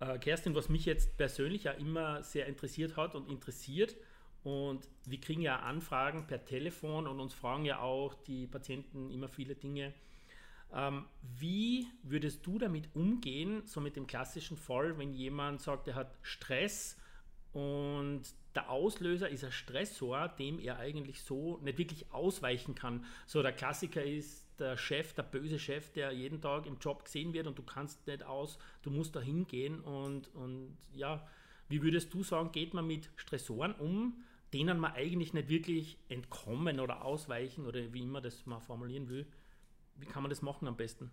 Äh, 0.00 0.18
Kerstin, 0.18 0.54
was 0.54 0.68
mich 0.68 0.86
jetzt 0.86 1.16
persönlich 1.18 1.64
ja 1.64 1.72
immer 1.72 2.22
sehr 2.22 2.46
interessiert 2.46 2.96
hat 2.96 3.14
und 3.14 3.28
interessiert, 3.28 3.96
und 4.42 4.88
wir 5.04 5.20
kriegen 5.20 5.42
ja 5.42 5.60
Anfragen 5.60 6.26
per 6.26 6.44
Telefon 6.44 7.06
und 7.06 7.20
uns 7.20 7.34
fragen 7.34 7.64
ja 7.64 7.80
auch 7.80 8.14
die 8.14 8.46
Patienten 8.46 9.10
immer 9.10 9.28
viele 9.28 9.54
Dinge. 9.54 9.92
Ähm, 10.72 11.04
wie 11.38 11.88
würdest 12.02 12.46
du 12.46 12.58
damit 12.58 12.94
umgehen, 12.94 13.62
so 13.66 13.80
mit 13.80 13.96
dem 13.96 14.06
klassischen 14.06 14.56
Fall, 14.56 14.98
wenn 14.98 15.12
jemand 15.12 15.60
sagt, 15.60 15.88
er 15.88 15.96
hat 15.96 16.16
Stress 16.22 16.96
und 17.52 18.22
der 18.54 18.70
Auslöser 18.70 19.28
ist 19.28 19.44
ein 19.44 19.52
Stressor, 19.52 20.28
dem 20.28 20.58
er 20.58 20.78
eigentlich 20.78 21.22
so 21.22 21.58
nicht 21.58 21.78
wirklich 21.78 22.12
ausweichen 22.12 22.74
kann. 22.74 23.04
So 23.26 23.42
der 23.42 23.52
Klassiker 23.52 24.02
ist 24.02 24.46
der 24.58 24.76
Chef, 24.76 25.12
der 25.14 25.22
böse 25.22 25.58
Chef, 25.58 25.90
der 25.92 26.12
jeden 26.12 26.40
Tag 26.40 26.66
im 26.66 26.78
Job 26.78 27.04
gesehen 27.04 27.32
wird 27.32 27.46
und 27.46 27.58
du 27.58 27.62
kannst 27.62 28.06
nicht 28.06 28.22
aus, 28.22 28.58
du 28.82 28.90
musst 28.90 29.14
da 29.16 29.20
hingehen 29.20 29.80
und, 29.80 30.34
und 30.34 30.76
ja, 30.92 31.26
wie 31.68 31.82
würdest 31.82 32.12
du 32.12 32.22
sagen, 32.22 32.52
geht 32.52 32.74
man 32.74 32.86
mit 32.86 33.10
Stressoren 33.16 33.74
um, 33.74 34.22
denen 34.52 34.78
man 34.78 34.92
eigentlich 34.92 35.32
nicht 35.32 35.48
wirklich 35.48 35.98
entkommen 36.08 36.80
oder 36.80 37.04
ausweichen 37.04 37.66
oder 37.66 37.92
wie 37.92 38.02
immer 38.02 38.20
das 38.20 38.46
mal 38.46 38.60
formulieren 38.60 39.08
will. 39.08 39.26
Wie 39.96 40.06
kann 40.06 40.22
man 40.22 40.30
das 40.30 40.42
machen 40.42 40.66
am 40.66 40.76
besten? 40.76 41.10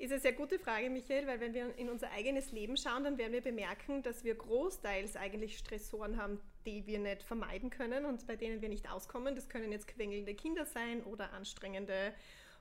Ist 0.00 0.12
eine 0.12 0.20
sehr 0.20 0.32
gute 0.32 0.58
Frage, 0.58 0.88
Michael, 0.88 1.26
weil 1.26 1.40
wenn 1.40 1.52
wir 1.52 1.76
in 1.76 1.90
unser 1.90 2.10
eigenes 2.12 2.52
Leben 2.52 2.78
schauen, 2.78 3.04
dann 3.04 3.18
werden 3.18 3.34
wir 3.34 3.42
bemerken, 3.42 4.02
dass 4.02 4.24
wir 4.24 4.34
großteils 4.34 5.14
eigentlich 5.16 5.58
Stressoren 5.58 6.16
haben, 6.16 6.40
die 6.64 6.86
wir 6.86 6.98
nicht 6.98 7.22
vermeiden 7.22 7.68
können 7.68 8.06
und 8.06 8.26
bei 8.26 8.34
denen 8.34 8.62
wir 8.62 8.70
nicht 8.70 8.90
auskommen. 8.90 9.34
Das 9.34 9.50
können 9.50 9.72
jetzt 9.72 9.86
quengelnde 9.88 10.34
Kinder 10.34 10.64
sein 10.64 11.02
oder 11.02 11.34
anstrengende 11.34 12.14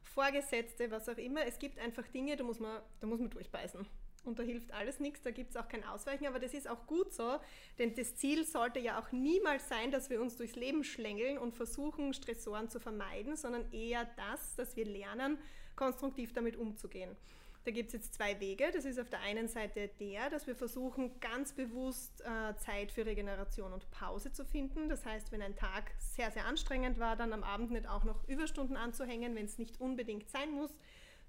Vorgesetzte, 0.03 0.91
was 0.91 1.07
auch 1.07 1.17
immer. 1.17 1.45
Es 1.45 1.59
gibt 1.59 1.79
einfach 1.79 2.05
Dinge, 2.09 2.35
da 2.35 2.43
muss 2.43 2.59
man, 2.59 2.81
da 2.99 3.07
muss 3.07 3.21
man 3.21 3.29
durchbeißen. 3.29 3.85
Und 4.29 4.39
da 4.39 4.43
hilft 4.43 4.71
alles 4.71 4.99
nichts, 4.99 5.21
da 5.21 5.31
gibt 5.31 5.49
es 5.49 5.57
auch 5.57 5.67
kein 5.67 5.83
Ausweichen, 5.83 6.27
aber 6.27 6.39
das 6.39 6.53
ist 6.53 6.69
auch 6.69 6.85
gut 6.85 7.13
so, 7.13 7.39
denn 7.79 7.95
das 7.95 8.15
Ziel 8.15 8.45
sollte 8.45 8.79
ja 8.79 8.99
auch 8.99 9.11
niemals 9.11 9.67
sein, 9.67 9.91
dass 9.91 10.09
wir 10.09 10.21
uns 10.21 10.37
durchs 10.37 10.55
Leben 10.55 10.83
schlängeln 10.83 11.37
und 11.37 11.55
versuchen, 11.55 12.13
Stressoren 12.13 12.69
zu 12.69 12.79
vermeiden, 12.79 13.35
sondern 13.35 13.71
eher 13.73 14.05
das, 14.15 14.55
dass 14.55 14.75
wir 14.75 14.85
lernen, 14.85 15.37
konstruktiv 15.75 16.31
damit 16.31 16.55
umzugehen. 16.55 17.15
Da 17.65 17.71
gibt 17.71 17.87
es 17.87 17.93
jetzt 17.93 18.13
zwei 18.13 18.39
Wege. 18.39 18.71
Das 18.73 18.85
ist 18.85 18.99
auf 18.99 19.09
der 19.09 19.21
einen 19.21 19.47
Seite 19.47 19.89
der, 19.99 20.29
dass 20.29 20.47
wir 20.47 20.55
versuchen, 20.55 21.19
ganz 21.19 21.53
bewusst 21.53 22.21
äh, 22.21 22.55
Zeit 22.55 22.91
für 22.91 23.05
Regeneration 23.05 23.73
und 23.73 23.89
Pause 23.91 24.31
zu 24.31 24.45
finden. 24.45 24.87
Das 24.89 25.05
heißt, 25.05 25.31
wenn 25.31 25.41
ein 25.41 25.55
Tag 25.55 25.91
sehr, 25.99 26.31
sehr 26.31 26.45
anstrengend 26.45 26.99
war, 26.99 27.15
dann 27.15 27.33
am 27.33 27.43
Abend 27.43 27.71
nicht 27.71 27.87
auch 27.87 28.05
noch 28.05 28.27
Überstunden 28.27 28.77
anzuhängen, 28.77 29.35
wenn 29.35 29.45
es 29.45 29.57
nicht 29.57 29.79
unbedingt 29.81 30.29
sein 30.29 30.51
muss, 30.51 30.71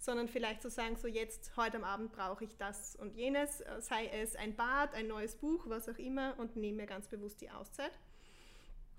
sondern 0.01 0.29
vielleicht 0.29 0.63
zu 0.63 0.71
sagen, 0.71 0.97
so 0.97 1.07
jetzt, 1.07 1.53
heute 1.57 1.77
am 1.77 1.85
Abend 1.85 2.11
brauche 2.11 2.45
ich 2.45 2.57
das 2.57 2.97
und 2.97 3.15
jenes, 3.15 3.61
äh, 3.61 3.81
sei 3.81 4.07
es 4.09 4.35
ein 4.35 4.57
Bad, 4.57 4.95
ein 4.95 5.07
neues 5.07 5.37
Buch, 5.37 5.65
was 5.67 5.89
auch 5.89 5.99
immer 5.99 6.35
und 6.39 6.57
nehme 6.57 6.79
mir 6.79 6.87
ganz 6.87 7.07
bewusst 7.07 7.41
die 7.43 7.51
Auszeit. 7.51 7.93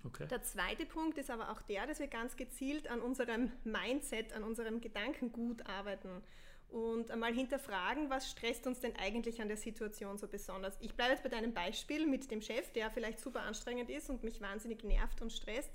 Okay. 0.04 0.26
Der 0.28 0.42
zweite 0.42 0.86
Punkt 0.86 1.18
ist 1.18 1.30
aber 1.30 1.50
auch 1.50 1.60
der, 1.62 1.86
dass 1.86 1.98
wir 1.98 2.06
ganz 2.06 2.36
gezielt 2.36 2.88
an 2.88 3.00
unserem 3.00 3.50
Mindset, 3.64 4.32
an 4.32 4.44
unserem 4.44 4.80
Gedankengut 4.80 5.66
arbeiten 5.66 6.22
und 6.70 7.10
einmal 7.10 7.34
hinterfragen, 7.34 8.08
was 8.08 8.30
stresst 8.30 8.66
uns 8.66 8.80
denn 8.80 8.96
eigentlich 8.96 9.42
an 9.42 9.48
der 9.48 9.56
Situation 9.56 10.18
so 10.18 10.26
besonders. 10.26 10.76
Ich 10.80 10.94
bleibe 10.94 11.12
jetzt 11.12 11.22
bei 11.22 11.28
deinem 11.28 11.52
Beispiel 11.52 12.06
mit 12.06 12.30
dem 12.30 12.40
Chef, 12.40 12.72
der 12.72 12.90
vielleicht 12.90 13.20
super 13.20 13.42
anstrengend 13.42 13.90
ist 13.90 14.08
und 14.08 14.22
mich 14.22 14.40
wahnsinnig 14.40 14.82
nervt 14.84 15.20
und 15.20 15.32
stresst. 15.32 15.70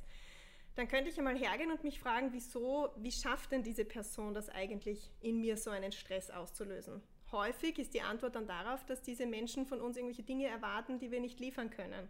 Dann 0.78 0.88
könnte 0.88 1.10
ich 1.10 1.18
einmal 1.18 1.38
hergehen 1.38 1.72
und 1.72 1.84
mich 1.84 2.00
fragen, 2.00 2.30
wieso, 2.32 2.90
wie 2.98 3.12
schafft 3.12 3.52
denn 3.52 3.64
diese 3.64 3.84
Person 3.84 4.34
das 4.34 4.48
eigentlich 4.48 5.12
in 5.22 5.42
mir 5.42 5.58
so 5.58 5.72
einen 5.72 5.92
Stress 5.92 6.30
auszulösen? 6.30 7.02
Häufig 7.32 7.78
ist 7.80 7.94
die 7.94 8.02
Antwort 8.02 8.36
dann 8.36 8.48
darauf, 8.48 8.86
dass 8.86 9.02
diese 9.02 9.26
Menschen 9.26 9.66
von 9.66 9.82
uns 9.82 9.98
irgendwelche 9.98 10.24
Dinge 10.24 10.48
erwarten, 10.48 11.00
die 11.00 11.12
wir 11.12 11.20
nicht 11.20 11.40
liefern 11.42 11.70
können 11.72 12.08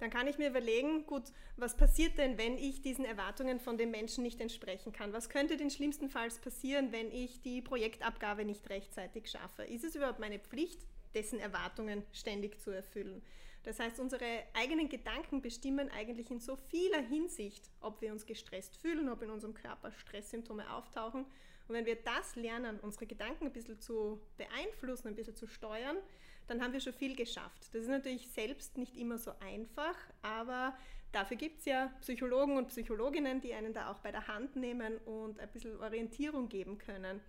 dann 0.00 0.10
kann 0.10 0.26
ich 0.26 0.38
mir 0.38 0.48
überlegen, 0.48 1.06
gut, 1.06 1.24
was 1.56 1.76
passiert 1.76 2.18
denn, 2.18 2.38
wenn 2.38 2.56
ich 2.56 2.80
diesen 2.80 3.04
Erwartungen 3.04 3.60
von 3.60 3.76
den 3.76 3.90
Menschen 3.90 4.24
nicht 4.24 4.40
entsprechen 4.40 4.92
kann? 4.92 5.12
Was 5.12 5.28
könnte 5.28 5.56
denn 5.56 5.70
schlimmstenfalls 5.70 6.38
passieren, 6.38 6.90
wenn 6.90 7.12
ich 7.12 7.42
die 7.42 7.60
Projektabgabe 7.60 8.44
nicht 8.44 8.68
rechtzeitig 8.70 9.30
schaffe? 9.30 9.62
Ist 9.62 9.84
es 9.84 9.94
überhaupt 9.94 10.18
meine 10.18 10.38
Pflicht, 10.38 10.80
dessen 11.14 11.38
Erwartungen 11.38 12.02
ständig 12.12 12.60
zu 12.60 12.70
erfüllen? 12.70 13.22
Das 13.62 13.78
heißt, 13.78 14.00
unsere 14.00 14.44
eigenen 14.54 14.88
Gedanken 14.88 15.42
bestimmen 15.42 15.90
eigentlich 15.90 16.30
in 16.30 16.40
so 16.40 16.56
vieler 16.56 17.00
Hinsicht, 17.00 17.70
ob 17.80 18.00
wir 18.00 18.12
uns 18.12 18.24
gestresst 18.24 18.76
fühlen, 18.76 19.08
ob 19.08 19.22
in 19.22 19.30
unserem 19.30 19.54
Körper 19.54 19.92
Stresssymptome 19.92 20.72
auftauchen. 20.72 21.26
Und 21.68 21.74
wenn 21.74 21.86
wir 21.86 21.96
das 21.96 22.36
lernen, 22.36 22.80
unsere 22.80 23.06
Gedanken 23.06 23.46
ein 23.46 23.52
bisschen 23.52 23.78
zu 23.78 24.20
beeinflussen, 24.36 25.08
ein 25.08 25.14
bisschen 25.14 25.36
zu 25.36 25.46
steuern, 25.46 25.98
dann 26.46 26.62
haben 26.62 26.72
wir 26.72 26.80
schon 26.80 26.94
viel 26.94 27.14
geschafft. 27.14 27.68
Das 27.72 27.82
ist 27.82 27.88
natürlich 27.88 28.28
selbst 28.28 28.76
nicht 28.76 28.96
immer 28.96 29.18
so 29.18 29.32
einfach, 29.38 29.94
aber 30.22 30.76
dafür 31.12 31.36
gibt 31.36 31.60
es 31.60 31.66
ja 31.66 31.92
Psychologen 32.00 32.56
und 32.56 32.68
Psychologinnen, 32.68 33.40
die 33.40 33.54
einen 33.54 33.72
da 33.72 33.90
auch 33.90 34.00
bei 34.00 34.10
der 34.10 34.26
Hand 34.26 34.56
nehmen 34.56 34.98
und 35.04 35.38
ein 35.38 35.48
bisschen 35.50 35.78
Orientierung 35.80 36.48
geben 36.48 36.78
können, 36.78 37.20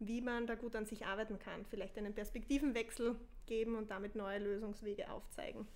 wie 0.00 0.20
man 0.20 0.46
da 0.46 0.54
gut 0.54 0.74
an 0.74 0.86
sich 0.86 1.06
arbeiten 1.06 1.38
kann. 1.38 1.64
Vielleicht 1.66 1.96
einen 1.96 2.14
Perspektivenwechsel 2.14 3.16
geben 3.46 3.76
und 3.76 3.90
damit 3.90 4.16
neue 4.16 4.38
Lösungswege 4.38 5.10
aufzeigen. 5.10 5.66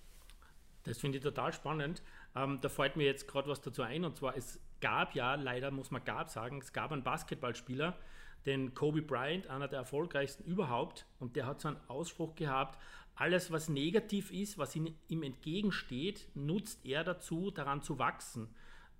Das 0.83 0.99
finde 0.99 1.17
ich 1.17 1.23
total 1.23 1.53
spannend. 1.53 2.03
Ähm, 2.35 2.59
da 2.61 2.69
fällt 2.69 2.95
mir 2.95 3.05
jetzt 3.05 3.27
gerade 3.27 3.49
was 3.49 3.61
dazu 3.61 3.81
ein 3.81 4.03
und 4.03 4.17
zwar, 4.17 4.35
es 4.35 4.59
gab 4.81 5.15
ja, 5.15 5.35
leider 5.35 5.71
muss 5.71 5.91
man 5.91 6.03
gab 6.03 6.29
sagen, 6.29 6.59
es 6.59 6.73
gab 6.73 6.91
einen 6.91 7.03
Basketballspieler, 7.03 7.97
den 8.45 8.73
Kobe 8.73 9.01
Bryant, 9.01 9.47
einer 9.47 9.67
der 9.67 9.79
erfolgreichsten 9.79 10.43
überhaupt, 10.43 11.07
und 11.19 11.35
der 11.35 11.47
hat 11.47 11.61
so 11.61 11.69
einen 11.69 11.79
Ausspruch 11.87 12.35
gehabt, 12.35 12.79
alles, 13.15 13.49
was 13.49 13.69
negativ 13.69 14.31
ist, 14.31 14.57
was 14.57 14.75
ihm, 14.75 14.93
entgegensteht, 15.09 16.27
nutzt 16.35 16.85
er 16.85 17.03
dazu, 17.03 17.49
daran 17.49 17.81
zu 17.81 17.97
wachsen. 17.97 18.53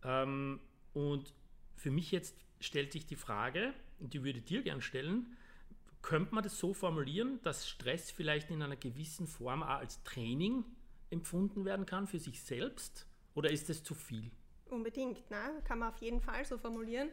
Ähm, 0.03 0.61
und 0.93 1.33
für 1.75 1.91
mich 1.91 2.11
jetzt 2.11 2.44
stellt 2.59 2.91
sich 2.91 3.05
die 3.05 3.15
Frage, 3.15 3.73
die 3.99 4.23
würde 4.23 4.41
dir 4.41 4.61
gern 4.61 4.81
stellen, 4.81 5.35
könnte 6.01 6.35
man 6.35 6.43
das 6.43 6.59
so 6.59 6.73
formulieren, 6.73 7.39
dass 7.41 7.67
Stress 7.67 8.11
vielleicht 8.11 8.51
in 8.51 8.61
einer 8.61 8.75
gewissen 8.75 9.27
Form 9.27 9.63
auch 9.63 9.79
als 9.79 10.03
Training 10.03 10.63
empfunden 11.09 11.65
werden 11.65 11.85
kann 11.85 12.07
für 12.07 12.19
sich 12.19 12.41
selbst? 12.43 13.07
Oder 13.33 13.49
ist 13.49 13.69
das 13.69 13.83
zu 13.83 13.95
viel? 13.95 14.31
Unbedingt, 14.65 15.29
ne? 15.31 15.61
kann 15.63 15.79
man 15.79 15.89
auf 15.89 15.97
jeden 15.97 16.21
Fall 16.21 16.45
so 16.45 16.57
formulieren. 16.57 17.09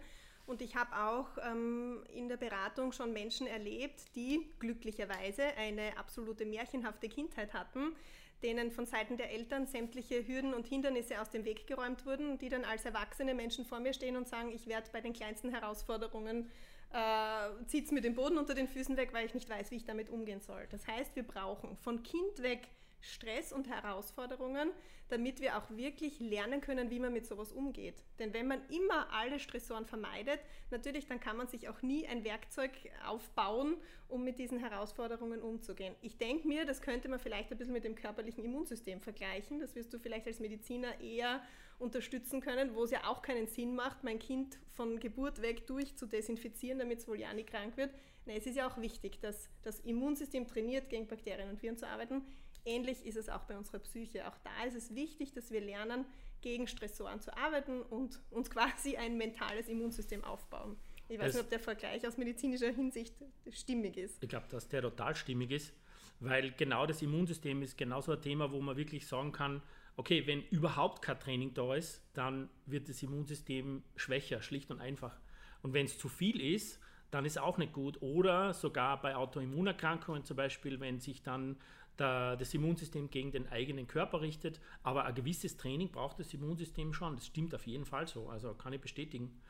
Und 0.46 0.60
ich 0.60 0.74
habe 0.76 0.94
auch 0.96 1.38
ähm, 1.42 2.04
in 2.12 2.28
der 2.28 2.36
Beratung 2.36 2.92
schon 2.92 3.12
Menschen 3.12 3.46
erlebt, 3.46 4.14
die 4.16 4.50
glücklicherweise 4.58 5.44
eine 5.56 5.96
absolute 5.96 6.44
märchenhafte 6.44 7.08
Kindheit 7.08 7.54
hatten, 7.54 7.94
denen 8.42 8.70
von 8.70 8.86
Seiten 8.86 9.16
der 9.16 9.30
Eltern 9.32 9.66
sämtliche 9.66 10.26
Hürden 10.26 10.54
und 10.54 10.66
Hindernisse 10.66 11.20
aus 11.20 11.30
dem 11.30 11.44
Weg 11.44 11.66
geräumt 11.66 12.04
wurden, 12.06 12.38
die 12.38 12.48
dann 12.48 12.64
als 12.64 12.84
erwachsene 12.84 13.34
Menschen 13.34 13.64
vor 13.64 13.80
mir 13.80 13.92
stehen 13.92 14.16
und 14.16 14.28
sagen, 14.28 14.50
ich 14.52 14.66
werde 14.66 14.90
bei 14.92 15.00
den 15.00 15.12
kleinsten 15.12 15.50
Herausforderungen 15.50 16.50
äh, 16.92 17.78
es 17.78 17.90
mir 17.90 18.00
den 18.00 18.14
Boden 18.14 18.38
unter 18.38 18.54
den 18.54 18.68
Füßen 18.68 18.96
weg, 18.96 19.12
weil 19.12 19.26
ich 19.26 19.34
nicht 19.34 19.48
weiß, 19.48 19.70
wie 19.70 19.76
ich 19.76 19.84
damit 19.84 20.10
umgehen 20.10 20.40
soll. 20.40 20.66
Das 20.70 20.86
heißt, 20.86 21.16
wir 21.16 21.22
brauchen 21.22 21.76
von 21.76 22.02
Kind 22.02 22.42
weg 22.42 22.68
Stress 23.02 23.52
und 23.52 23.68
Herausforderungen, 23.68 24.70
damit 25.08 25.40
wir 25.40 25.58
auch 25.58 25.70
wirklich 25.70 26.20
lernen 26.20 26.60
können, 26.60 26.88
wie 26.90 26.98
man 26.98 27.12
mit 27.12 27.26
sowas 27.26 27.52
umgeht. 27.52 28.02
Denn 28.18 28.32
wenn 28.32 28.46
man 28.46 28.62
immer 28.70 29.12
alle 29.12 29.38
Stressoren 29.38 29.84
vermeidet, 29.84 30.40
natürlich 30.70 31.06
dann 31.06 31.20
kann 31.20 31.36
man 31.36 31.48
sich 31.48 31.68
auch 31.68 31.82
nie 31.82 32.06
ein 32.06 32.24
Werkzeug 32.24 32.70
aufbauen, 33.06 33.76
um 34.08 34.24
mit 34.24 34.38
diesen 34.38 34.58
Herausforderungen 34.58 35.42
umzugehen. 35.42 35.94
Ich 36.00 36.16
denke 36.16 36.48
mir, 36.48 36.64
das 36.64 36.80
könnte 36.80 37.08
man 37.08 37.18
vielleicht 37.18 37.50
ein 37.50 37.58
bisschen 37.58 37.74
mit 37.74 37.84
dem 37.84 37.94
körperlichen 37.94 38.44
Immunsystem 38.44 39.00
vergleichen. 39.00 39.60
Das 39.60 39.74
wirst 39.74 39.92
du 39.92 39.98
vielleicht 39.98 40.26
als 40.26 40.40
Mediziner 40.40 40.98
eher 41.00 41.42
unterstützen 41.78 42.40
können, 42.40 42.74
wo 42.74 42.84
es 42.84 42.90
ja 42.90 43.04
auch 43.04 43.22
keinen 43.22 43.48
Sinn 43.48 43.74
macht, 43.74 44.04
mein 44.04 44.18
Kind 44.18 44.58
von 44.70 45.00
Geburt 45.00 45.42
weg 45.42 45.66
durch 45.66 45.96
zu 45.96 46.06
desinfizieren, 46.06 46.78
damit 46.78 47.00
es 47.00 47.08
wohl 47.08 47.18
ja 47.18 47.34
nicht 47.34 47.50
krank 47.50 47.76
wird. 47.76 47.90
Nein, 48.24 48.36
es 48.38 48.46
ist 48.46 48.56
ja 48.56 48.68
auch 48.68 48.78
wichtig, 48.78 49.20
dass 49.20 49.48
das 49.62 49.80
Immunsystem 49.80 50.46
trainiert, 50.46 50.88
gegen 50.88 51.08
Bakterien 51.08 51.50
und 51.50 51.60
Viren 51.60 51.76
zu 51.76 51.88
arbeiten. 51.88 52.24
Ähnlich 52.64 53.04
ist 53.04 53.16
es 53.16 53.28
auch 53.28 53.44
bei 53.44 53.56
unserer 53.56 53.80
Psyche. 53.80 54.26
Auch 54.28 54.36
da 54.44 54.64
ist 54.66 54.76
es 54.76 54.94
wichtig, 54.94 55.32
dass 55.32 55.50
wir 55.50 55.60
lernen, 55.60 56.04
gegen 56.42 56.66
Stressoren 56.66 57.20
zu 57.20 57.36
arbeiten 57.36 57.82
und 57.82 58.20
uns 58.30 58.50
quasi 58.50 58.96
ein 58.96 59.16
mentales 59.16 59.68
Immunsystem 59.68 60.24
aufbauen. 60.24 60.76
Ich 61.08 61.18
weiß 61.18 61.26
das, 61.26 61.34
nicht, 61.34 61.44
ob 61.44 61.50
der 61.50 61.60
Vergleich 61.60 62.06
aus 62.06 62.16
medizinischer 62.16 62.70
Hinsicht 62.70 63.14
stimmig 63.50 63.96
ist. 63.96 64.22
Ich 64.22 64.28
glaube, 64.28 64.46
dass 64.50 64.68
der 64.68 64.82
total 64.82 65.14
stimmig 65.14 65.50
ist, 65.50 65.72
weil 66.20 66.52
genau 66.52 66.86
das 66.86 67.02
Immunsystem 67.02 67.62
ist 67.62 67.78
genauso 67.78 68.12
ein 68.12 68.20
Thema, 68.22 68.50
wo 68.50 68.60
man 68.60 68.76
wirklich 68.76 69.06
sagen 69.06 69.32
kann, 69.32 69.62
okay, 69.96 70.26
wenn 70.26 70.42
überhaupt 70.48 71.02
kein 71.02 71.18
Training 71.18 71.54
da 71.54 71.74
ist, 71.74 72.02
dann 72.14 72.48
wird 72.66 72.88
das 72.88 73.02
Immunsystem 73.02 73.82
schwächer, 73.96 74.42
schlicht 74.42 74.70
und 74.70 74.80
einfach. 74.80 75.18
Und 75.62 75.74
wenn 75.74 75.86
es 75.86 75.98
zu 75.98 76.08
viel 76.08 76.40
ist, 76.40 76.80
dann 77.10 77.26
ist 77.26 77.38
auch 77.38 77.58
nicht 77.58 77.72
gut. 77.72 78.00
Oder 78.00 78.54
sogar 78.54 79.00
bei 79.00 79.14
Autoimmunerkrankungen 79.14 80.24
zum 80.24 80.36
Beispiel, 80.36 80.80
wenn 80.80 80.98
sich 80.98 81.22
dann 81.22 81.56
das 81.96 82.54
Immunsystem 82.54 83.10
gegen 83.10 83.32
den 83.32 83.48
eigenen 83.48 83.86
Körper 83.86 84.20
richtet. 84.20 84.60
Aber 84.82 85.04
ein 85.04 85.14
gewisses 85.14 85.56
Training 85.56 85.90
braucht 85.90 86.18
das 86.18 86.32
Immunsystem 86.34 86.92
schon. 86.92 87.16
Das 87.16 87.26
stimmt 87.26 87.54
auf 87.54 87.66
jeden 87.66 87.84
Fall 87.84 88.06
so. 88.08 88.28
Also 88.28 88.54
kann 88.54 88.72
ich 88.72 88.80
bestätigen. 88.80 89.40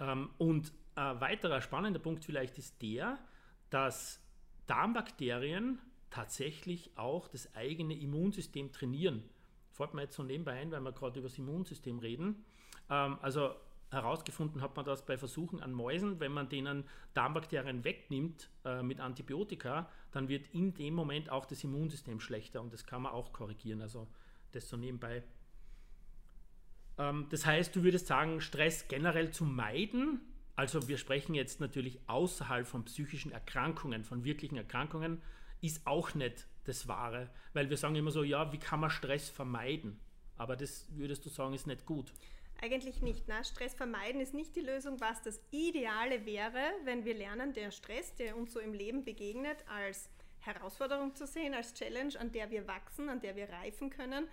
Ähm, 0.00 0.30
und 0.38 0.72
ein 0.94 1.20
weiterer 1.20 1.60
spannender 1.60 2.00
Punkt 2.00 2.24
vielleicht 2.24 2.58
ist 2.58 2.80
der, 2.82 3.18
dass 3.70 4.20
Darmbakterien 4.66 5.78
tatsächlich 6.10 6.90
auch 6.96 7.28
das 7.28 7.54
eigene 7.54 7.94
Immunsystem 7.94 8.72
trainieren. 8.72 9.22
Fällt 9.72 9.94
mir 9.94 10.02
jetzt 10.02 10.16
so 10.16 10.22
nebenbei 10.22 10.52
ein, 10.54 10.70
weil 10.70 10.80
wir 10.80 10.92
gerade 10.92 11.18
über 11.18 11.28
das 11.28 11.38
Immunsystem 11.38 11.98
reden. 11.98 12.44
Ähm, 12.90 13.18
also 13.20 13.54
herausgefunden 13.90 14.60
hat 14.60 14.76
man 14.76 14.84
das 14.84 15.06
bei 15.06 15.16
Versuchen 15.16 15.62
an 15.62 15.72
Mäusen, 15.72 16.20
wenn 16.20 16.32
man 16.32 16.48
denen 16.48 16.84
Darmbakterien 17.14 17.84
wegnimmt 17.84 18.50
äh, 18.64 18.82
mit 18.82 19.00
Antibiotika, 19.00 19.88
dann 20.10 20.28
wird 20.28 20.48
in 20.48 20.74
dem 20.74 20.94
Moment 20.94 21.30
auch 21.30 21.46
das 21.46 21.62
Immunsystem 21.62 22.20
schlechter 22.20 22.60
und 22.60 22.72
das 22.72 22.84
kann 22.84 23.02
man 23.02 23.12
auch 23.12 23.32
korrigieren. 23.32 23.80
Also 23.80 24.08
das 24.52 24.68
so 24.68 24.76
nebenbei. 24.76 25.22
Ähm, 26.98 27.26
das 27.30 27.46
heißt, 27.46 27.74
du 27.76 27.82
würdest 27.82 28.06
sagen, 28.06 28.40
Stress 28.40 28.88
generell 28.88 29.30
zu 29.30 29.44
meiden. 29.44 30.20
Also 30.56 30.88
wir 30.88 30.98
sprechen 30.98 31.34
jetzt 31.34 31.60
natürlich 31.60 32.00
außerhalb 32.08 32.66
von 32.66 32.84
psychischen 32.84 33.30
Erkrankungen, 33.30 34.04
von 34.04 34.24
wirklichen 34.24 34.56
Erkrankungen, 34.56 35.22
ist 35.60 35.86
auch 35.86 36.14
nicht 36.14 36.46
das 36.64 36.88
Wahre, 36.88 37.30
weil 37.52 37.70
wir 37.70 37.76
sagen 37.76 37.94
immer 37.94 38.10
so, 38.10 38.22
ja, 38.22 38.52
wie 38.52 38.58
kann 38.58 38.80
man 38.80 38.90
Stress 38.90 39.28
vermeiden? 39.28 40.00
Aber 40.36 40.56
das 40.56 40.86
würdest 40.96 41.24
du 41.24 41.30
sagen, 41.30 41.54
ist 41.54 41.66
nicht 41.66 41.86
gut. 41.86 42.12
Eigentlich 42.62 43.02
nicht. 43.02 43.28
Ne? 43.28 43.44
Stress 43.44 43.74
vermeiden 43.74 44.20
ist 44.20 44.34
nicht 44.34 44.56
die 44.56 44.60
Lösung. 44.60 45.00
Was 45.00 45.22
das 45.22 45.40
Ideale 45.50 46.24
wäre, 46.24 46.62
wenn 46.84 47.04
wir 47.04 47.14
lernen, 47.14 47.52
der 47.52 47.70
Stress, 47.70 48.14
der 48.14 48.36
uns 48.36 48.52
so 48.52 48.60
im 48.60 48.72
Leben 48.72 49.04
begegnet, 49.04 49.58
als 49.68 50.08
Herausforderung 50.40 51.14
zu 51.14 51.26
sehen, 51.26 51.54
als 51.54 51.74
Challenge, 51.74 52.18
an 52.18 52.32
der 52.32 52.50
wir 52.50 52.66
wachsen, 52.66 53.08
an 53.08 53.20
der 53.20 53.36
wir 53.36 53.48
reifen 53.50 53.90
können. 53.90 54.28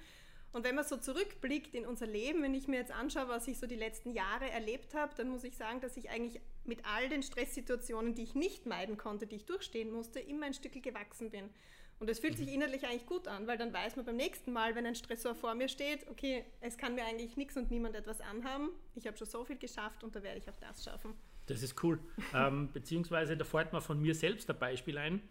Und 0.54 0.64
wenn 0.64 0.76
man 0.76 0.86
so 0.86 0.98
zurückblickt 0.98 1.74
in 1.74 1.88
unser 1.88 2.06
Leben, 2.06 2.44
wenn 2.44 2.54
ich 2.54 2.68
mir 2.68 2.78
jetzt 2.78 2.92
anschaue, 2.92 3.28
was 3.28 3.48
ich 3.48 3.58
so 3.58 3.66
die 3.66 3.76
letzten 3.76 4.12
Jahre 4.12 4.50
erlebt 4.52 4.94
habe, 4.94 5.14
dann 5.16 5.30
muss 5.30 5.44
ich 5.44 5.58
sagen, 5.58 5.82
dass 5.82 5.98
ich 5.98 6.12
eigentlich 6.12 6.42
mit 6.64 6.86
all 6.86 7.10
den 7.10 7.24
Stresssituationen, 7.24 8.14
die 8.14 8.22
ich 8.22 8.36
nicht 8.36 8.68
meiden 8.68 8.96
konnte, 8.96 9.26
die 9.26 9.38
ich 9.38 9.46
durchstehen 9.46 9.92
musste, 9.92 10.20
immer 10.20 10.46
ein 10.46 10.54
Stück 10.54 10.82
gewachsen 10.82 11.32
bin. 11.32 11.50
Und 12.04 12.10
es 12.10 12.20
fühlt 12.20 12.36
sich 12.36 12.48
mhm. 12.48 12.56
innerlich 12.56 12.86
eigentlich 12.86 13.06
gut 13.06 13.30
an, 13.30 13.48
weil 13.48 13.58
dann 13.58 13.72
weiß 13.72 13.96
man 13.96 14.04
beim 14.04 14.18
nächsten 14.18 14.52
Mal, 14.52 14.76
wenn 14.76 14.86
ein 14.86 14.94
Stressor 14.94 15.36
vor 15.36 15.56
mir 15.56 15.70
steht, 15.70 16.06
okay, 16.10 16.44
es 16.60 16.78
kann 16.78 16.96
mir 16.96 17.06
eigentlich 17.06 17.38
nichts 17.38 17.56
und 17.56 17.72
niemand 17.72 17.96
etwas 17.96 18.20
anhaben. 18.20 18.72
Ich 18.94 19.08
habe 19.08 19.16
schon 19.16 19.26
so 19.26 19.46
viel 19.46 19.56
geschafft 19.56 20.04
und 20.04 20.14
da 20.14 20.22
werde 20.22 20.38
ich 20.38 20.50
auch 20.50 20.58
das 20.58 20.84
schaffen. 20.84 21.14
Das 21.46 21.64
ist 21.64 21.82
cool. 21.82 22.02
ähm, 22.36 22.70
beziehungsweise 22.74 23.38
da 23.38 23.46
fällt 23.46 23.72
mir 23.72 23.80
von 23.80 24.02
mir 24.02 24.16
selbst 24.16 24.50
ein 24.50 24.60
Beispiel 24.60 24.98
ein. 24.98 25.22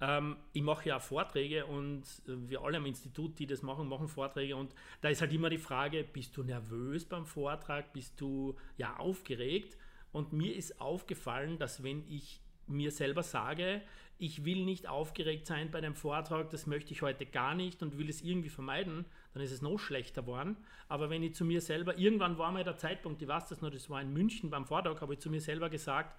Ähm, 0.00 0.36
ich 0.52 0.62
mache 0.62 0.88
ja 0.88 0.96
auch 0.96 1.00
Vorträge 1.00 1.64
und 1.64 2.02
wir 2.26 2.60
alle 2.60 2.78
am 2.78 2.86
Institut, 2.86 3.38
die 3.38 3.46
das 3.46 3.62
machen, 3.62 3.88
machen 3.88 4.08
Vorträge 4.08 4.56
und 4.56 4.74
da 5.02 5.10
ist 5.10 5.20
halt 5.20 5.32
immer 5.32 5.48
die 5.48 5.58
Frage, 5.58 6.02
bist 6.02 6.36
du 6.36 6.42
nervös 6.42 7.04
beim 7.04 7.24
Vortrag, 7.24 7.92
bist 7.92 8.20
du 8.20 8.56
ja 8.78 8.96
aufgeregt? 8.96 9.78
Und 10.10 10.32
mir 10.32 10.56
ist 10.56 10.80
aufgefallen, 10.80 11.56
dass 11.56 11.84
wenn 11.84 12.02
ich 12.08 12.40
mir 12.66 12.90
selber 12.90 13.22
sage, 13.22 13.82
ich 14.18 14.44
will 14.44 14.64
nicht 14.64 14.88
aufgeregt 14.88 15.46
sein 15.46 15.70
bei 15.70 15.80
dem 15.80 15.94
Vortrag, 15.94 16.50
das 16.50 16.66
möchte 16.66 16.92
ich 16.92 17.02
heute 17.02 17.26
gar 17.26 17.54
nicht 17.54 17.82
und 17.82 17.98
will 17.98 18.08
es 18.08 18.22
irgendwie 18.22 18.48
vermeiden, 18.48 19.04
dann 19.34 19.42
ist 19.42 19.52
es 19.52 19.62
noch 19.62 19.78
schlechter 19.78 20.22
geworden. 20.22 20.56
Aber 20.88 21.10
wenn 21.10 21.22
ich 21.22 21.34
zu 21.34 21.44
mir 21.44 21.60
selber, 21.60 21.98
irgendwann 21.98 22.38
war 22.38 22.50
mal 22.50 22.64
der 22.64 22.78
Zeitpunkt, 22.78 23.20
ich 23.20 23.28
weiß 23.28 23.48
das 23.48 23.60
noch, 23.60 23.70
das 23.70 23.90
war 23.90 24.00
in 24.00 24.12
München 24.12 24.48
beim 24.48 24.64
Vortrag, 24.64 25.00
habe 25.00 25.14
ich 25.14 25.20
zu 25.20 25.30
mir 25.30 25.40
selber 25.40 25.68
gesagt, 25.68 26.18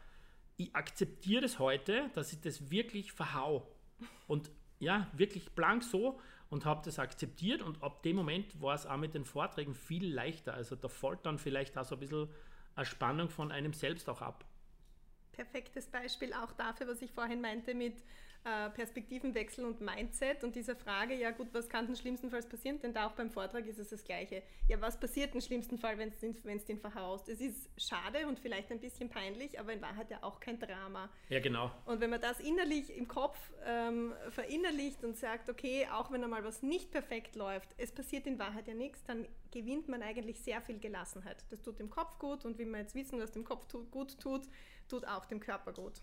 ich 0.58 0.76
akzeptiere 0.76 1.42
das 1.42 1.60
heute, 1.60 2.10
dass 2.14 2.34
ich 2.34 2.42
das 2.42 2.70
wirklich 2.70 3.12
verhau. 3.12 3.68
Und 4.28 4.52
ja, 4.80 5.08
wirklich 5.14 5.50
blank 5.52 5.84
so 5.84 6.20
und 6.50 6.66
habe 6.66 6.82
das 6.86 7.00
akzeptiert 7.00 7.62
und 7.62 7.82
ab 7.82 8.04
dem 8.04 8.16
Moment 8.16 8.62
war 8.62 8.76
es 8.76 8.86
auch 8.86 8.98
mit 8.98 9.14
den 9.14 9.26
Vorträgen 9.26 9.74
viel 9.74 10.14
leichter. 10.14 10.54
Also 10.54 10.76
da 10.76 10.88
fällt 10.88 11.26
dann 11.26 11.40
vielleicht 11.40 11.78
auch 11.78 11.86
so 11.86 11.96
ein 11.96 12.00
bisschen 12.00 12.30
eine 12.76 12.86
Spannung 12.86 13.30
von 13.30 13.52
einem 13.52 13.74
selbst 13.74 14.08
auch 14.10 14.22
ab. 14.22 14.46
Perfektes 15.38 15.86
Beispiel 15.86 16.34
auch 16.34 16.52
dafür, 16.54 16.88
was 16.88 17.02
ich 17.02 17.12
vorhin 17.12 17.42
meinte 17.42 17.76
mit 17.76 17.94
äh, 18.48 18.70
Perspektivenwechsel 18.70 19.66
und 19.66 19.82
Mindset 19.82 20.44
und 20.44 20.56
dieser 20.56 20.76
Frage, 20.76 21.14
ja 21.16 21.32
gut, 21.32 21.50
was 21.52 21.68
kann 21.68 21.86
denn 21.86 21.98
schlimmstenfalls 21.98 22.48
passieren? 22.48 22.80
Denn 22.80 22.94
da 22.94 23.08
auch 23.08 23.12
beim 23.12 23.30
Vortrag 23.30 23.66
ist 23.68 23.78
es 23.78 23.90
das 23.90 24.04
Gleiche. 24.06 24.42
Ja, 24.70 24.80
was 24.80 24.98
passiert 24.98 25.36
im 25.36 25.42
schlimmsten 25.42 25.78
Fall, 25.78 25.98
wenn 25.98 26.10
es 26.10 26.66
den 26.66 26.80
verhaust? 26.80 27.28
Es 27.28 27.42
ist 27.42 27.70
schade 27.78 28.26
und 28.26 28.40
vielleicht 28.40 28.72
ein 28.72 28.80
bisschen 28.80 29.10
peinlich, 29.10 29.60
aber 29.60 29.74
in 29.74 29.82
Wahrheit 29.82 30.10
ja 30.10 30.24
auch 30.24 30.40
kein 30.40 30.58
Drama. 30.60 31.10
Ja, 31.28 31.42
genau. 31.42 31.72
Und 31.86 32.00
wenn 32.00 32.10
man 32.10 32.22
das 32.22 32.40
innerlich 32.40 32.96
im 32.96 33.10
Kopf 33.10 33.38
ähm, 33.66 34.14
verinnerlicht 34.30 35.04
und 35.04 35.18
sagt, 35.18 35.50
okay, 35.50 35.86
auch 35.92 36.10
wenn 36.12 36.24
einmal 36.24 36.46
was 36.46 36.64
nicht 36.64 36.92
perfekt 36.92 37.36
läuft, 37.36 37.76
es 37.78 37.92
passiert 37.92 38.28
in 38.28 38.40
Wahrheit 38.40 38.70
ja 38.70 38.74
nichts, 38.74 39.04
dann 39.04 39.28
gewinnt 39.52 39.90
man 39.90 40.02
eigentlich 40.02 40.40
sehr 40.40 40.62
viel 40.62 40.80
Gelassenheit. 40.80 41.44
Das 41.50 41.62
tut 41.62 41.80
dem 41.80 41.90
Kopf 41.90 42.18
gut 42.18 42.46
und 42.46 42.58
wie 42.60 42.66
wir 42.66 42.80
jetzt 42.80 42.96
wissen, 42.96 43.20
was 43.20 43.32
dem 43.32 43.44
Kopf 43.44 43.66
tut, 43.68 43.92
gut 43.92 44.18
tut, 44.22 44.48
tut 44.88 45.06
auch 45.06 45.26
dem 45.26 45.42
Körper 45.42 45.74
gut. 45.74 46.02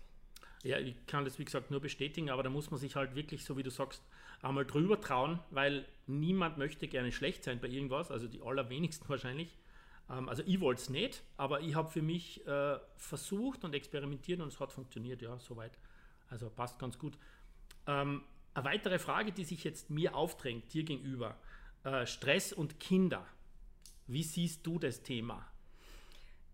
Ja, 0.63 0.79
ich 0.79 0.95
kann 1.05 1.25
das 1.25 1.37
wie 1.37 1.45
gesagt 1.45 1.71
nur 1.71 1.79
bestätigen, 1.79 2.29
aber 2.29 2.43
da 2.43 2.49
muss 2.49 2.71
man 2.71 2.79
sich 2.79 2.95
halt 2.95 3.15
wirklich, 3.15 3.43
so 3.43 3.55
wie 3.57 3.63
du 3.63 3.69
sagst, 3.69 4.01
einmal 4.41 4.65
drüber 4.65 4.99
trauen, 4.99 5.39
weil 5.51 5.85
niemand 6.07 6.57
möchte 6.57 6.87
gerne 6.87 7.11
schlecht 7.11 7.43
sein 7.43 7.59
bei 7.59 7.67
irgendwas, 7.67 8.11
also 8.11 8.27
die 8.27 8.41
allerwenigsten 8.41 9.07
wahrscheinlich. 9.09 9.55
Ähm, 10.09 10.29
also 10.29 10.43
ich 10.45 10.59
wollte 10.59 10.81
es 10.81 10.89
nicht, 10.89 11.23
aber 11.37 11.61
ich 11.61 11.75
habe 11.75 11.89
für 11.89 12.01
mich 12.01 12.45
äh, 12.47 12.79
versucht 12.97 13.63
und 13.63 13.73
experimentiert 13.73 14.39
und 14.41 14.47
es 14.47 14.59
hat 14.59 14.71
funktioniert, 14.71 15.21
ja, 15.21 15.37
soweit. 15.39 15.77
Also 16.29 16.49
passt 16.49 16.79
ganz 16.79 16.97
gut. 16.97 17.17
Ähm, 17.87 18.23
eine 18.53 18.65
weitere 18.65 18.99
Frage, 18.99 19.31
die 19.31 19.43
sich 19.43 19.63
jetzt 19.63 19.89
mir 19.89 20.15
aufdrängt, 20.15 20.73
dir 20.73 20.83
gegenüber. 20.83 21.37
Äh, 21.83 22.05
Stress 22.05 22.53
und 22.53 22.79
Kinder. 22.79 23.25
Wie 24.07 24.23
siehst 24.23 24.65
du 24.65 24.79
das 24.79 25.03
Thema? 25.03 25.45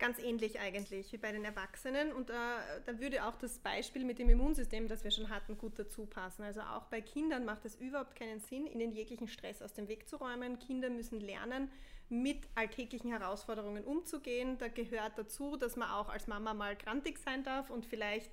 Ganz 0.02 0.18
ähnlich 0.18 0.60
eigentlich 0.60 1.14
wie 1.14 1.18
bei 1.18 1.32
den 1.32 1.46
Erwachsenen. 1.46 2.12
Und 2.12 2.32
äh, 2.32 2.34
da 2.34 3.00
würde 3.00 3.24
auch 3.24 3.36
das 3.36 3.60
Beispiel 3.60 4.04
mit 4.04 4.18
dem 4.18 4.30
Immunsystem, 4.30 4.88
das 4.88 5.04
wir 5.04 5.12
schon 5.12 5.30
hatten, 5.30 5.60
gut 5.60 5.78
dazu 5.78 6.08
passen. 6.08 6.42
Also 6.42 6.62
auch 6.62 6.86
bei 6.86 7.02
Kindern 7.02 7.46
macht 7.46 7.66
es 7.66 7.76
überhaupt 7.76 8.16
keinen 8.16 8.40
Sinn, 8.40 8.66
ihnen 8.66 8.94
jeglichen 8.94 9.28
Stress 9.28 9.62
aus 9.62 9.76
dem 9.76 9.88
Weg 9.88 10.10
zu 10.10 10.16
räumen. 10.16 10.58
Kinder 10.58 10.90
müssen 10.90 11.20
lernen, 11.20 11.70
mit 12.10 12.48
alltäglichen 12.56 13.12
Herausforderungen 13.12 13.84
umzugehen. 13.84 14.58
Da 14.58 14.70
gehört 14.70 15.20
dazu, 15.20 15.56
dass 15.56 15.76
man 15.76 15.92
auch 15.92 16.10
als 16.10 16.26
Mama 16.26 16.56
mal 16.56 16.76
grantig 16.76 17.20
sein 17.20 17.44
darf 17.44 17.70
und 17.70 17.86
vielleicht 17.86 18.32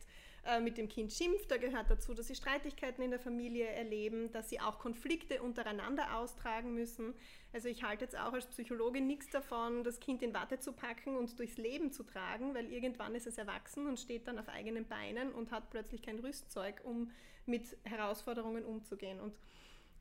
äh, 0.48 0.60
mit 0.60 0.78
dem 0.78 0.88
Kind 0.88 1.12
schimpft. 1.12 1.50
Da 1.50 1.58
gehört 1.58 1.90
dazu, 1.90 2.14
dass 2.14 2.28
sie 2.28 2.34
Streitigkeiten 2.34 3.02
in 3.02 3.10
der 3.10 3.20
Familie 3.20 3.66
erleben, 3.66 4.32
dass 4.32 4.48
sie 4.48 4.60
auch 4.60 4.78
Konflikte 4.78 5.42
untereinander 5.42 6.16
austragen 6.16 6.72
müssen. 6.72 7.12
Also 7.52 7.68
ich 7.68 7.82
halte 7.82 8.04
jetzt 8.04 8.18
auch 8.18 8.32
als 8.32 8.46
Psychologin 8.46 9.06
nichts 9.06 9.28
davon, 9.28 9.84
das 9.84 10.00
Kind 10.00 10.22
in 10.22 10.32
Watte 10.32 10.58
zu 10.58 10.72
packen 10.72 11.16
und 11.16 11.38
durchs 11.38 11.58
Leben 11.58 11.92
zu 11.92 12.02
tragen, 12.02 12.54
weil 12.54 12.72
irgendwann 12.72 13.14
ist 13.14 13.26
es 13.26 13.36
erwachsen 13.36 13.86
und 13.86 14.00
steht 14.00 14.26
dann 14.26 14.38
auf 14.38 14.48
eigenen 14.48 14.86
Beinen 14.86 15.32
und 15.32 15.50
hat 15.50 15.68
plötzlich 15.68 16.00
kein 16.00 16.18
Rüstzeug, 16.18 16.80
um 16.82 17.10
mit 17.44 17.76
Herausforderungen 17.84 18.64
umzugehen. 18.64 19.20
Und 19.20 19.34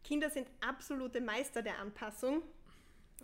Kinder 0.05 0.29
sind 0.29 0.47
absolute 0.61 1.19
Meister 1.19 1.61
der 1.61 1.79
Anpassung. 1.79 2.41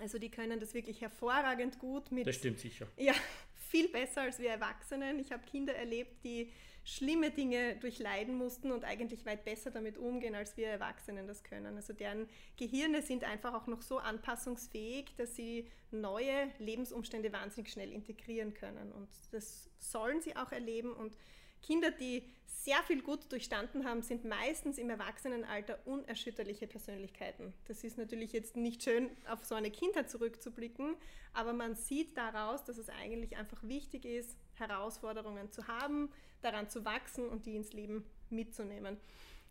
Also 0.02 0.20
die 0.20 0.30
können 0.30 0.60
das 0.60 0.74
wirklich 0.74 1.00
hervorragend 1.00 1.80
gut 1.80 2.12
mit. 2.12 2.28
Das 2.28 2.36
stimmt 2.36 2.60
sicher. 2.60 2.88
Ja, 2.98 3.14
viel 3.70 3.88
besser 3.88 4.24
als 4.24 4.40
wir 4.40 4.50
Erwachsenen. 4.50 5.20
Ich 5.20 5.32
habe 5.32 5.44
Kinder 5.46 5.74
erlebt, 5.74 6.24
die 6.26 6.52
schlimme 6.84 7.32
Dinge 7.32 7.78
durchleiden 7.78 8.36
mussten 8.36 8.72
und 8.72 8.84
eigentlich 8.84 9.26
weit 9.26 9.46
besser 9.46 9.72
damit 9.72 9.98
umgehen, 9.98 10.36
als 10.36 10.58
wir 10.58 10.68
Erwachsenen 10.68 11.28
das 11.28 11.44
können. 11.44 11.78
Also 11.78 11.94
deren 11.94 12.28
Gehirne 12.58 13.02
sind 13.02 13.24
einfach 13.24 13.54
auch 13.54 13.68
noch 13.68 13.82
so 13.82 14.00
anpassungsfähig, 14.00 15.16
dass 15.16 15.36
sie 15.36 15.70
neue 15.92 16.52
Lebensumstände 16.60 17.32
wahnsinnig 17.32 17.72
schnell 17.72 17.92
integrieren 17.92 18.54
können. 18.54 18.92
Und 18.92 19.08
das 19.32 19.70
sollen 19.80 20.22
sie 20.22 20.36
auch 20.36 20.52
erleben. 20.52 20.92
Und 20.94 21.16
Kinder, 21.62 21.92
die 21.92 22.24
sehr 22.46 22.82
viel 22.84 23.02
gut 23.02 23.32
durchstanden 23.32 23.86
haben, 23.86 24.02
sind 24.02 24.26
meistens 24.26 24.78
im 24.78 24.90
Erwachsenenalter 24.90 25.80
unerschütterliche 25.86 26.68
Persönlichkeiten. 26.68 27.54
Das 27.68 27.84
ist 27.84 27.98
natürlich 27.98 28.32
jetzt 28.34 28.56
nicht 28.56 28.84
schön, 28.84 29.10
auf 29.28 29.44
so 29.44 29.56
eine 29.56 29.72
Kindheit 29.72 30.10
zurückzublicken, 30.10 30.96
aber 31.34 31.54
man 31.54 31.76
sieht 31.76 32.18
daraus, 32.18 32.64
dass 32.64 32.78
es 32.78 32.90
eigentlich 32.90 33.38
einfach 33.38 33.64
wichtig 33.64 34.06
ist, 34.06 34.38
Herausforderungen 34.56 35.52
zu 35.52 35.68
haben, 35.68 36.12
daran 36.42 36.70
zu 36.70 36.86
wachsen 36.86 37.28
und 37.28 37.46
die 37.46 37.56
ins 37.56 37.74
Leben 37.74 38.06
mitzunehmen. 38.30 38.98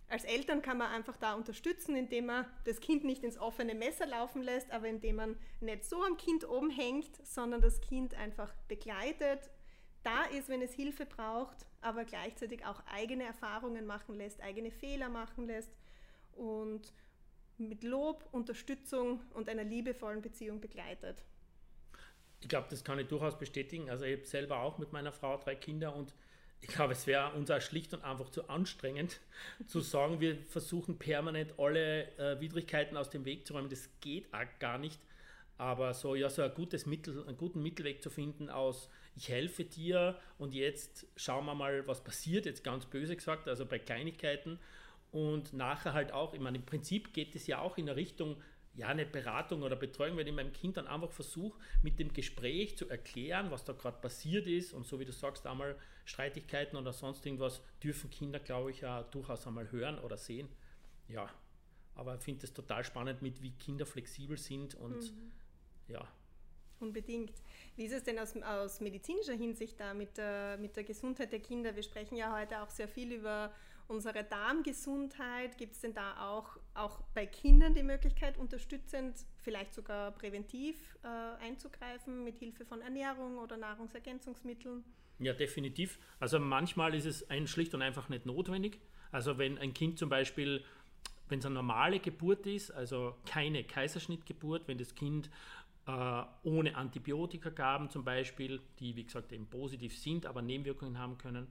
Als 0.08 0.24
Eltern 0.24 0.60
kann 0.60 0.76
man 0.76 0.90
einfach 0.90 1.16
da 1.16 1.34
unterstützen, 1.34 1.96
indem 1.96 2.26
man 2.26 2.44
das 2.64 2.80
Kind 2.80 3.02
nicht 3.02 3.24
ins 3.24 3.38
offene 3.38 3.74
Messer 3.74 4.06
laufen 4.06 4.42
lässt, 4.42 4.70
aber 4.70 4.86
indem 4.86 5.16
man 5.16 5.38
nicht 5.60 5.84
so 5.84 6.02
am 6.04 6.18
Kind 6.18 6.46
oben 6.46 6.68
hängt, 6.68 7.26
sondern 7.26 7.62
das 7.62 7.80
Kind 7.80 8.14
einfach 8.14 8.52
begleitet, 8.68 9.50
da 10.02 10.24
ist, 10.24 10.48
wenn 10.48 10.60
es 10.60 10.74
Hilfe 10.74 11.06
braucht, 11.06 11.64
aber 11.80 12.04
gleichzeitig 12.04 12.66
auch 12.66 12.82
eigene 12.92 13.24
Erfahrungen 13.24 13.86
machen 13.86 14.14
lässt, 14.14 14.42
eigene 14.42 14.70
Fehler 14.70 15.08
machen 15.08 15.46
lässt 15.46 15.70
und 16.32 16.92
mit 17.56 17.84
Lob, 17.84 18.28
Unterstützung 18.32 19.22
und 19.32 19.48
einer 19.48 19.64
liebevollen 19.64 20.20
Beziehung 20.22 20.60
begleitet. 20.60 21.24
Ich 22.42 22.48
glaube, 22.48 22.66
das 22.68 22.84
kann 22.84 22.98
ich 22.98 23.06
durchaus 23.06 23.38
bestätigen. 23.38 23.88
Also 23.88 24.04
ich 24.04 24.18
habe 24.18 24.26
selber 24.26 24.60
auch 24.60 24.78
mit 24.78 24.92
meiner 24.92 25.12
Frau 25.12 25.38
drei 25.38 25.54
Kinder 25.54 25.94
und 25.94 26.12
ich 26.60 26.68
glaube, 26.68 26.92
es 26.92 27.06
wäre 27.06 27.32
uns 27.32 27.50
auch 27.50 27.60
schlicht 27.60 27.94
und 27.94 28.04
einfach 28.04 28.30
zu 28.30 28.48
anstrengend 28.48 29.20
zu 29.66 29.80
sagen, 29.80 30.20
wir 30.20 30.36
versuchen 30.36 30.98
permanent 30.98 31.54
alle 31.58 32.16
äh, 32.18 32.40
Widrigkeiten 32.40 32.96
aus 32.96 33.10
dem 33.10 33.24
Weg 33.24 33.46
zu 33.46 33.54
räumen. 33.54 33.68
Das 33.68 33.88
geht 34.00 34.32
auch 34.34 34.46
gar 34.58 34.78
nicht. 34.78 35.00
Aber 35.58 35.94
so, 35.94 36.14
ja, 36.14 36.28
so 36.28 36.42
ein 36.42 36.52
gutes 36.54 36.86
Mittel, 36.86 37.24
einen 37.26 37.36
guten 37.36 37.62
Mittelweg 37.62 38.02
zu 38.02 38.10
finden 38.10 38.50
aus, 38.50 38.88
ich 39.14 39.28
helfe 39.28 39.64
dir 39.64 40.18
und 40.38 40.54
jetzt 40.54 41.06
schauen 41.16 41.44
wir 41.44 41.54
mal, 41.54 41.86
was 41.86 42.02
passiert, 42.02 42.46
jetzt 42.46 42.64
ganz 42.64 42.86
böse 42.86 43.14
gesagt, 43.14 43.46
also 43.46 43.66
bei 43.66 43.78
Kleinigkeiten. 43.78 44.58
Und 45.12 45.52
nachher 45.52 45.92
halt 45.92 46.12
auch, 46.12 46.32
ich 46.32 46.40
meine, 46.40 46.56
im 46.56 46.64
Prinzip 46.64 47.12
geht 47.12 47.34
es 47.36 47.46
ja 47.46 47.60
auch 47.60 47.76
in 47.76 47.88
eine 47.88 47.96
Richtung, 47.96 48.36
ja, 48.74 48.88
eine 48.88 49.04
Beratung 49.04 49.62
oder 49.62 49.76
Betreuung, 49.76 50.16
wenn 50.16 50.26
ich 50.26 50.32
meinem 50.32 50.52
Kind 50.52 50.78
dann 50.78 50.86
einfach 50.86 51.10
versuche, 51.10 51.58
mit 51.82 51.98
dem 51.98 52.12
Gespräch 52.12 52.76
zu 52.76 52.88
erklären, 52.88 53.50
was 53.50 53.64
da 53.64 53.74
gerade 53.74 54.00
passiert 54.00 54.46
ist 54.46 54.72
und 54.72 54.86
so 54.86 54.98
wie 54.98 55.04
du 55.04 55.12
sagst, 55.12 55.46
einmal 55.46 55.76
Streitigkeiten 56.04 56.76
oder 56.76 56.92
sonst 56.92 57.24
irgendwas, 57.26 57.62
dürfen 57.82 58.10
Kinder, 58.10 58.38
glaube 58.38 58.70
ich, 58.70 58.80
ja 58.80 59.02
durchaus 59.02 59.46
einmal 59.46 59.70
hören 59.70 59.98
oder 59.98 60.16
sehen. 60.16 60.48
Ja, 61.08 61.28
aber 61.94 62.14
ich 62.14 62.22
finde 62.22 62.46
es 62.46 62.54
total 62.54 62.82
spannend, 62.84 63.20
mit 63.20 63.42
wie 63.42 63.52
Kinder 63.52 63.84
flexibel 63.84 64.38
sind 64.38 64.74
und 64.74 65.02
mhm. 65.02 65.32
ja. 65.88 66.08
Unbedingt. 66.80 67.32
Wie 67.76 67.84
ist 67.84 67.92
es 67.92 68.02
denn 68.02 68.18
aus, 68.18 68.36
aus 68.42 68.80
medizinischer 68.80 69.34
Hinsicht 69.34 69.78
da 69.78 69.94
mit 69.94 70.16
der, 70.16 70.56
mit 70.58 70.74
der 70.76 70.82
Gesundheit 70.82 71.30
der 71.30 71.38
Kinder? 71.38 71.76
Wir 71.76 71.82
sprechen 71.82 72.16
ja 72.16 72.36
heute 72.36 72.60
auch 72.60 72.70
sehr 72.70 72.88
viel 72.88 73.12
über 73.12 73.52
unsere 73.86 74.24
Darmgesundheit. 74.24 75.56
Gibt 75.58 75.74
es 75.74 75.80
denn 75.80 75.94
da 75.94 76.28
auch 76.28 76.58
auch 76.74 77.00
bei 77.14 77.26
Kindern 77.26 77.74
die 77.74 77.82
Möglichkeit, 77.82 78.38
unterstützend, 78.38 79.16
vielleicht 79.36 79.74
sogar 79.74 80.12
präventiv 80.12 80.76
äh, 81.02 81.44
einzugreifen 81.44 82.24
mit 82.24 82.38
Hilfe 82.38 82.64
von 82.64 82.80
Ernährung 82.80 83.38
oder 83.38 83.56
Nahrungsergänzungsmitteln? 83.56 84.84
Ja, 85.18 85.32
definitiv. 85.32 85.98
Also 86.18 86.38
manchmal 86.40 86.94
ist 86.94 87.04
es 87.04 87.28
ein 87.30 87.46
schlicht 87.46 87.74
und 87.74 87.82
einfach 87.82 88.08
nicht 88.08 88.26
notwendig. 88.26 88.80
Also 89.10 89.38
wenn 89.38 89.58
ein 89.58 89.74
Kind 89.74 89.98
zum 89.98 90.08
Beispiel, 90.08 90.64
wenn 91.28 91.38
es 91.38 91.46
eine 91.46 91.54
normale 91.54 92.00
Geburt 92.00 92.46
ist, 92.46 92.70
also 92.70 93.14
keine 93.26 93.64
Kaiserschnittgeburt, 93.64 94.66
wenn 94.66 94.78
das 94.78 94.94
Kind 94.94 95.30
äh, 95.86 96.22
ohne 96.42 96.76
Antibiotika 96.76 97.50
gaben 97.50 97.90
zum 97.90 98.04
Beispiel, 98.04 98.60
die 98.78 98.96
wie 98.96 99.04
gesagt 99.04 99.32
eben 99.32 99.46
positiv 99.46 99.96
sind, 99.98 100.26
aber 100.26 100.40
Nebenwirkungen 100.40 100.98
haben 100.98 101.18
können, 101.18 101.48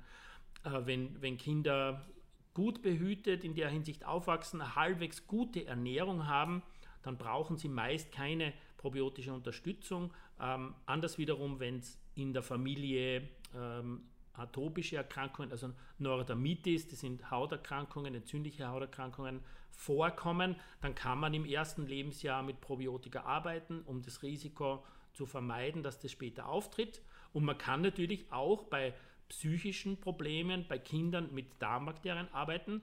äh, 0.64 0.86
wenn, 0.86 1.22
wenn 1.22 1.38
Kinder 1.38 2.06
gut 2.54 2.82
behütet 2.82 3.44
in 3.44 3.56
der 3.56 3.70
Hinsicht 3.70 4.06
aufwachsen, 4.06 4.76
halbwegs 4.76 5.28
gute 5.28 5.66
Ernährung 5.66 6.28
haben, 6.28 6.64
dann 7.04 7.18
brauchen 7.18 7.58
sie 7.58 7.70
meist 7.70 8.12
keine 8.12 8.54
probiotische 8.78 9.34
Unterstützung. 9.34 10.14
Ähm, 10.40 10.76
anders 10.86 11.18
wiederum, 11.18 11.60
wenn 11.60 11.80
es 11.80 12.00
in 12.16 12.34
der 12.34 12.44
Familie 12.44 13.28
ähm, 13.56 14.02
atopische 14.34 14.98
Erkrankungen, 14.98 15.52
also 15.52 15.72
Neurodermitis, 16.00 16.88
das 16.88 17.00
sind 17.00 17.32
Hauterkrankungen, 17.32 18.14
entzündliche 18.16 18.68
Hauterkrankungen, 18.68 19.42
vorkommen, 19.72 20.56
dann 20.82 20.94
kann 20.96 21.20
man 21.20 21.34
im 21.34 21.46
ersten 21.46 21.88
Lebensjahr 21.88 22.44
mit 22.44 22.62
Probiotika 22.62 23.22
arbeiten, 23.22 23.82
um 23.86 24.02
das 24.02 24.22
Risiko 24.22 24.84
zu 25.14 25.26
vermeiden, 25.26 25.84
dass 25.84 26.00
das 26.00 26.12
später 26.12 26.48
auftritt. 26.48 27.02
Und 27.34 27.46
man 27.46 27.58
kann 27.58 27.82
natürlich 27.82 28.32
auch 28.32 28.64
bei 28.64 28.94
psychischen 29.32 29.98
Problemen, 29.98 30.66
bei 30.68 30.78
Kindern 30.78 31.34
mit 31.34 31.46
Darmbakterien 31.60 32.28
arbeiten. 32.34 32.82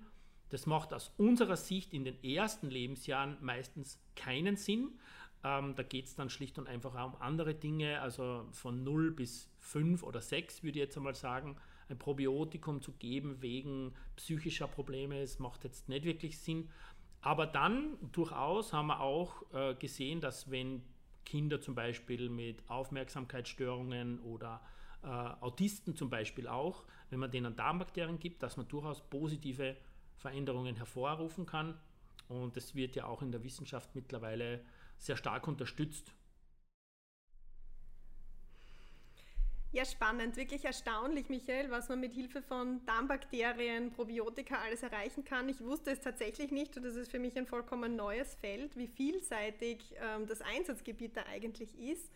Das 0.48 0.64
macht 0.64 0.94
aus 0.94 1.12
unserer 1.18 1.58
Sicht 1.58 1.92
in 1.92 2.04
den 2.04 2.24
ersten 2.24 2.70
Lebensjahren 2.70 3.36
meistens 3.42 4.02
keinen 4.16 4.56
Sinn. 4.56 4.98
Ähm, 5.44 5.74
da 5.76 5.82
geht 5.82 6.06
es 6.06 6.16
dann 6.16 6.30
schlicht 6.30 6.58
und 6.58 6.66
einfach 6.66 6.94
um 7.04 7.20
andere 7.20 7.54
Dinge, 7.54 8.00
also 8.00 8.46
von 8.52 8.82
0 8.82 9.10
bis 9.10 9.50
5 9.58 10.02
oder 10.02 10.22
6 10.22 10.62
würde 10.62 10.78
ich 10.78 10.84
jetzt 10.84 10.96
einmal 10.96 11.14
sagen, 11.14 11.56
ein 11.90 11.98
Probiotikum 11.98 12.80
zu 12.80 12.92
geben 12.92 13.42
wegen 13.42 13.92
psychischer 14.16 14.68
Probleme, 14.68 15.20
es 15.20 15.38
macht 15.38 15.64
jetzt 15.64 15.90
nicht 15.90 16.06
wirklich 16.06 16.38
Sinn. 16.38 16.70
Aber 17.20 17.46
dann 17.46 17.98
durchaus 18.12 18.72
haben 18.72 18.86
wir 18.86 19.00
auch 19.00 19.42
äh, 19.52 19.74
gesehen, 19.74 20.22
dass 20.22 20.50
wenn 20.50 20.82
Kinder 21.26 21.60
zum 21.60 21.74
Beispiel 21.74 22.30
mit 22.30 22.62
Aufmerksamkeitsstörungen 22.70 24.20
oder 24.20 24.62
äh, 25.02 25.06
Autisten 25.06 25.94
zum 25.96 26.10
Beispiel 26.10 26.48
auch, 26.48 26.84
wenn 27.10 27.20
man 27.20 27.30
denen 27.30 27.54
Darmbakterien 27.56 28.18
gibt, 28.18 28.42
dass 28.42 28.56
man 28.56 28.68
durchaus 28.68 29.00
positive 29.08 29.76
Veränderungen 30.16 30.76
hervorrufen 30.76 31.46
kann. 31.46 31.78
Und 32.28 32.56
das 32.56 32.74
wird 32.74 32.96
ja 32.96 33.06
auch 33.06 33.22
in 33.22 33.32
der 33.32 33.42
Wissenschaft 33.42 33.94
mittlerweile 33.94 34.64
sehr 34.98 35.16
stark 35.16 35.48
unterstützt. 35.48 36.12
Ja, 39.70 39.84
spannend, 39.84 40.36
wirklich 40.36 40.64
erstaunlich, 40.64 41.28
Michael, 41.28 41.70
was 41.70 41.90
man 41.90 42.00
mit 42.00 42.14
Hilfe 42.14 42.40
von 42.40 42.84
Darmbakterien, 42.86 43.92
Probiotika 43.92 44.56
alles 44.62 44.82
erreichen 44.82 45.24
kann. 45.24 45.46
Ich 45.50 45.60
wusste 45.60 45.90
es 45.90 46.00
tatsächlich 46.00 46.50
nicht 46.50 46.74
und 46.78 46.84
das 46.84 46.96
ist 46.96 47.10
für 47.10 47.18
mich 47.18 47.36
ein 47.36 47.46
vollkommen 47.46 47.94
neues 47.94 48.34
Feld, 48.36 48.78
wie 48.78 48.86
vielseitig 48.86 49.94
ähm, 50.00 50.26
das 50.26 50.40
Einsatzgebiet 50.40 51.18
da 51.18 51.24
eigentlich 51.30 51.78
ist. 51.78 52.10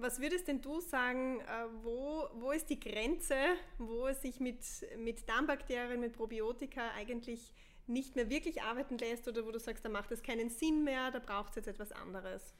Was 0.00 0.18
würdest 0.18 0.48
denn 0.48 0.62
du 0.62 0.80
sagen, 0.80 1.40
äh, 1.40 1.44
wo, 1.82 2.26
wo 2.34 2.52
ist 2.52 2.70
die 2.70 2.80
Grenze, 2.80 3.34
wo 3.76 4.06
es 4.06 4.22
sich 4.22 4.40
mit, 4.40 4.64
mit 4.98 5.28
Darmbakterien, 5.28 6.00
mit 6.00 6.14
Probiotika 6.14 6.90
eigentlich 6.96 7.52
nicht 7.86 8.16
mehr 8.16 8.30
wirklich 8.30 8.62
arbeiten 8.62 8.96
lässt 8.96 9.28
oder 9.28 9.44
wo 9.44 9.50
du 9.50 9.58
sagst, 9.58 9.84
da 9.84 9.90
macht 9.90 10.10
es 10.10 10.22
keinen 10.22 10.48
Sinn 10.48 10.84
mehr, 10.84 11.10
da 11.10 11.18
braucht 11.18 11.50
es 11.50 11.56
jetzt 11.56 11.68
etwas 11.68 11.92
anderes? 11.92 12.54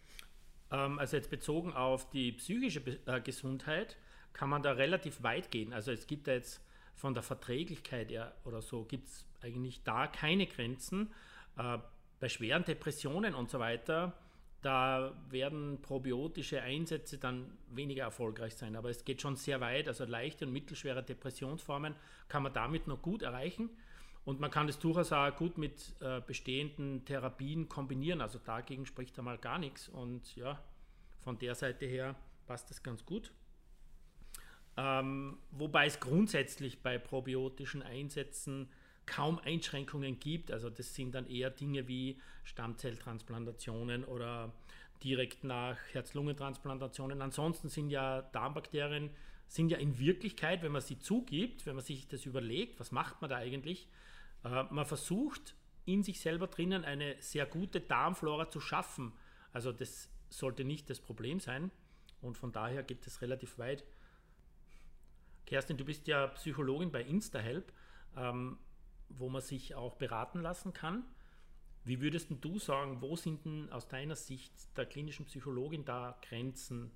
Ähm, 0.71 0.99
also 0.99 1.17
jetzt 1.17 1.31
bezogen 1.31 1.73
auf 1.73 2.11
die 2.11 2.33
psychische 2.33 2.81
äh, 3.07 3.21
Gesundheit 3.23 3.97
kann 4.35 4.51
man 4.51 4.63
da 4.63 4.73
relativ 4.73 5.23
weit 5.23 5.51
gehen. 5.51 5.73
Also 5.73 5.93
es 5.93 6.07
gibt 6.07 6.29
da 6.29 6.33
jetzt 6.33 6.61
von 6.95 7.15
der 7.15 7.23
Verträglichkeit 7.23 8.13
oder 8.45 8.61
so, 8.61 8.85
gibt 8.85 9.09
es 9.09 9.25
eigentlich 9.41 9.83
da 9.83 10.07
keine 10.09 10.47
Grenzen. 10.47 11.11
Äh, 11.57 11.79
bei 12.21 12.29
schweren 12.29 12.65
Depressionen 12.65 13.35
und 13.35 13.49
so 13.49 13.59
weiter, 13.59 14.13
da 14.63 15.15
werden 15.31 15.81
probiotische 15.81 16.63
Einsätze 16.63 17.19
dann 17.19 17.51
weniger 17.71 18.05
erfolgreich 18.05 18.55
sein. 18.55 18.77
Aber 18.77 18.91
es 18.91 19.05
geht 19.05 19.23
schon 19.23 19.37
sehr 19.37 19.61
weit. 19.61 19.89
Also 19.89 20.05
leichte 20.05 20.47
und 20.47 20.53
mittelschwere 20.53 21.03
Depressionsformen 21.03 21.95
kann 22.29 22.43
man 22.43 22.53
damit 22.53 22.87
noch 22.87 23.01
gut 23.01 23.23
erreichen. 23.23 23.71
Und 24.25 24.39
man 24.39 24.51
kann 24.51 24.69
es 24.69 24.79
durchaus 24.79 25.13
auch 25.13 25.35
gut 25.35 25.57
mit 25.57 25.95
äh, 26.01 26.21
bestehenden 26.21 27.05
Therapien 27.07 27.69
kombinieren. 27.69 28.21
Also 28.21 28.39
dagegen 28.39 28.85
spricht 28.85 29.19
einmal 29.19 29.39
gar 29.39 29.59
nichts. 29.59 29.89
Und 29.89 30.37
ja, 30.37 30.63
von 31.21 31.39
der 31.39 31.55
Seite 31.55 31.87
her 31.87 32.15
passt 32.47 32.69
das 32.71 32.83
ganz 32.83 33.07
gut. 33.07 33.33
Ähm, 34.77 35.39
wobei 35.53 35.87
es 35.87 36.01
grundsätzlich 36.01 36.83
bei 36.83 36.99
probiotischen 36.99 37.83
Einsätzen 37.83 38.69
kaum 39.11 39.41
Einschränkungen 39.41 40.21
gibt. 40.21 40.53
Also 40.53 40.71
das 40.71 40.95
sind 40.95 41.15
dann 41.15 41.27
eher 41.27 41.51
Dinge 41.51 41.89
wie 41.89 42.21
Stammzelltransplantationen 42.45 44.05
oder 44.05 44.53
direkt 45.03 45.43
nach 45.43 45.77
Herz-Lungen-Transplantationen. 45.93 47.21
Ansonsten 47.21 47.69
sind 47.69 47.91
ja 47.91 48.23
Darmbakterien 48.23 49.11
sind 49.49 49.71
ja 49.71 49.79
in 49.79 49.99
Wirklichkeit, 49.99 50.63
wenn 50.63 50.71
man 50.71 50.81
sie 50.81 51.01
zugibt, 51.01 51.67
wenn 51.67 51.75
man 51.75 51.85
sich 51.85 52.07
das 52.07 52.25
überlegt, 52.25 52.79
was 52.79 52.93
macht 52.93 53.21
man 53.21 53.31
da 53.31 53.37
eigentlich, 53.37 53.89
äh, 54.45 54.63
man 54.71 54.87
versucht 54.87 55.57
in 55.87 56.05
sich 56.05 56.21
selber 56.21 56.47
drinnen 56.47 56.85
eine 56.85 57.17
sehr 57.21 57.47
gute 57.47 57.81
Darmflora 57.81 58.49
zu 58.49 58.61
schaffen. 58.61 59.13
Also 59.53 59.73
das 59.73 60.09
sollte 60.29 60.63
nicht 60.63 60.89
das 60.89 61.01
Problem 61.01 61.41
sein 61.41 61.73
und 62.23 62.39
von 62.39 62.53
daher 62.53 62.85
geht 62.85 63.05
es 63.09 63.23
relativ 63.23 63.59
weit. 63.59 63.85
Kerstin, 65.47 65.77
du 65.77 65.85
bist 65.85 66.07
ja 66.07 66.29
Psychologin 66.29 66.93
bei 66.93 67.03
InstaHelp, 67.03 67.73
ähm, 68.17 68.57
wo 69.11 69.29
man 69.29 69.43
sich 69.43 69.75
auch 69.75 69.97
beraten 69.97 70.41
lassen 70.41 70.73
kann. 70.73 71.05
Wie 71.85 72.01
würdest 72.01 72.29
du 72.41 72.59
sagen, 72.59 73.01
wo 73.01 73.17
sind 73.17 73.45
denn 73.45 73.71
aus 73.73 73.89
deiner 73.89 74.17
Sicht 74.17 74.53
der 74.77 74.87
klinischen 74.87 75.27
Psychologin 75.27 75.85
da 75.85 76.19
Grenzen 76.23 76.91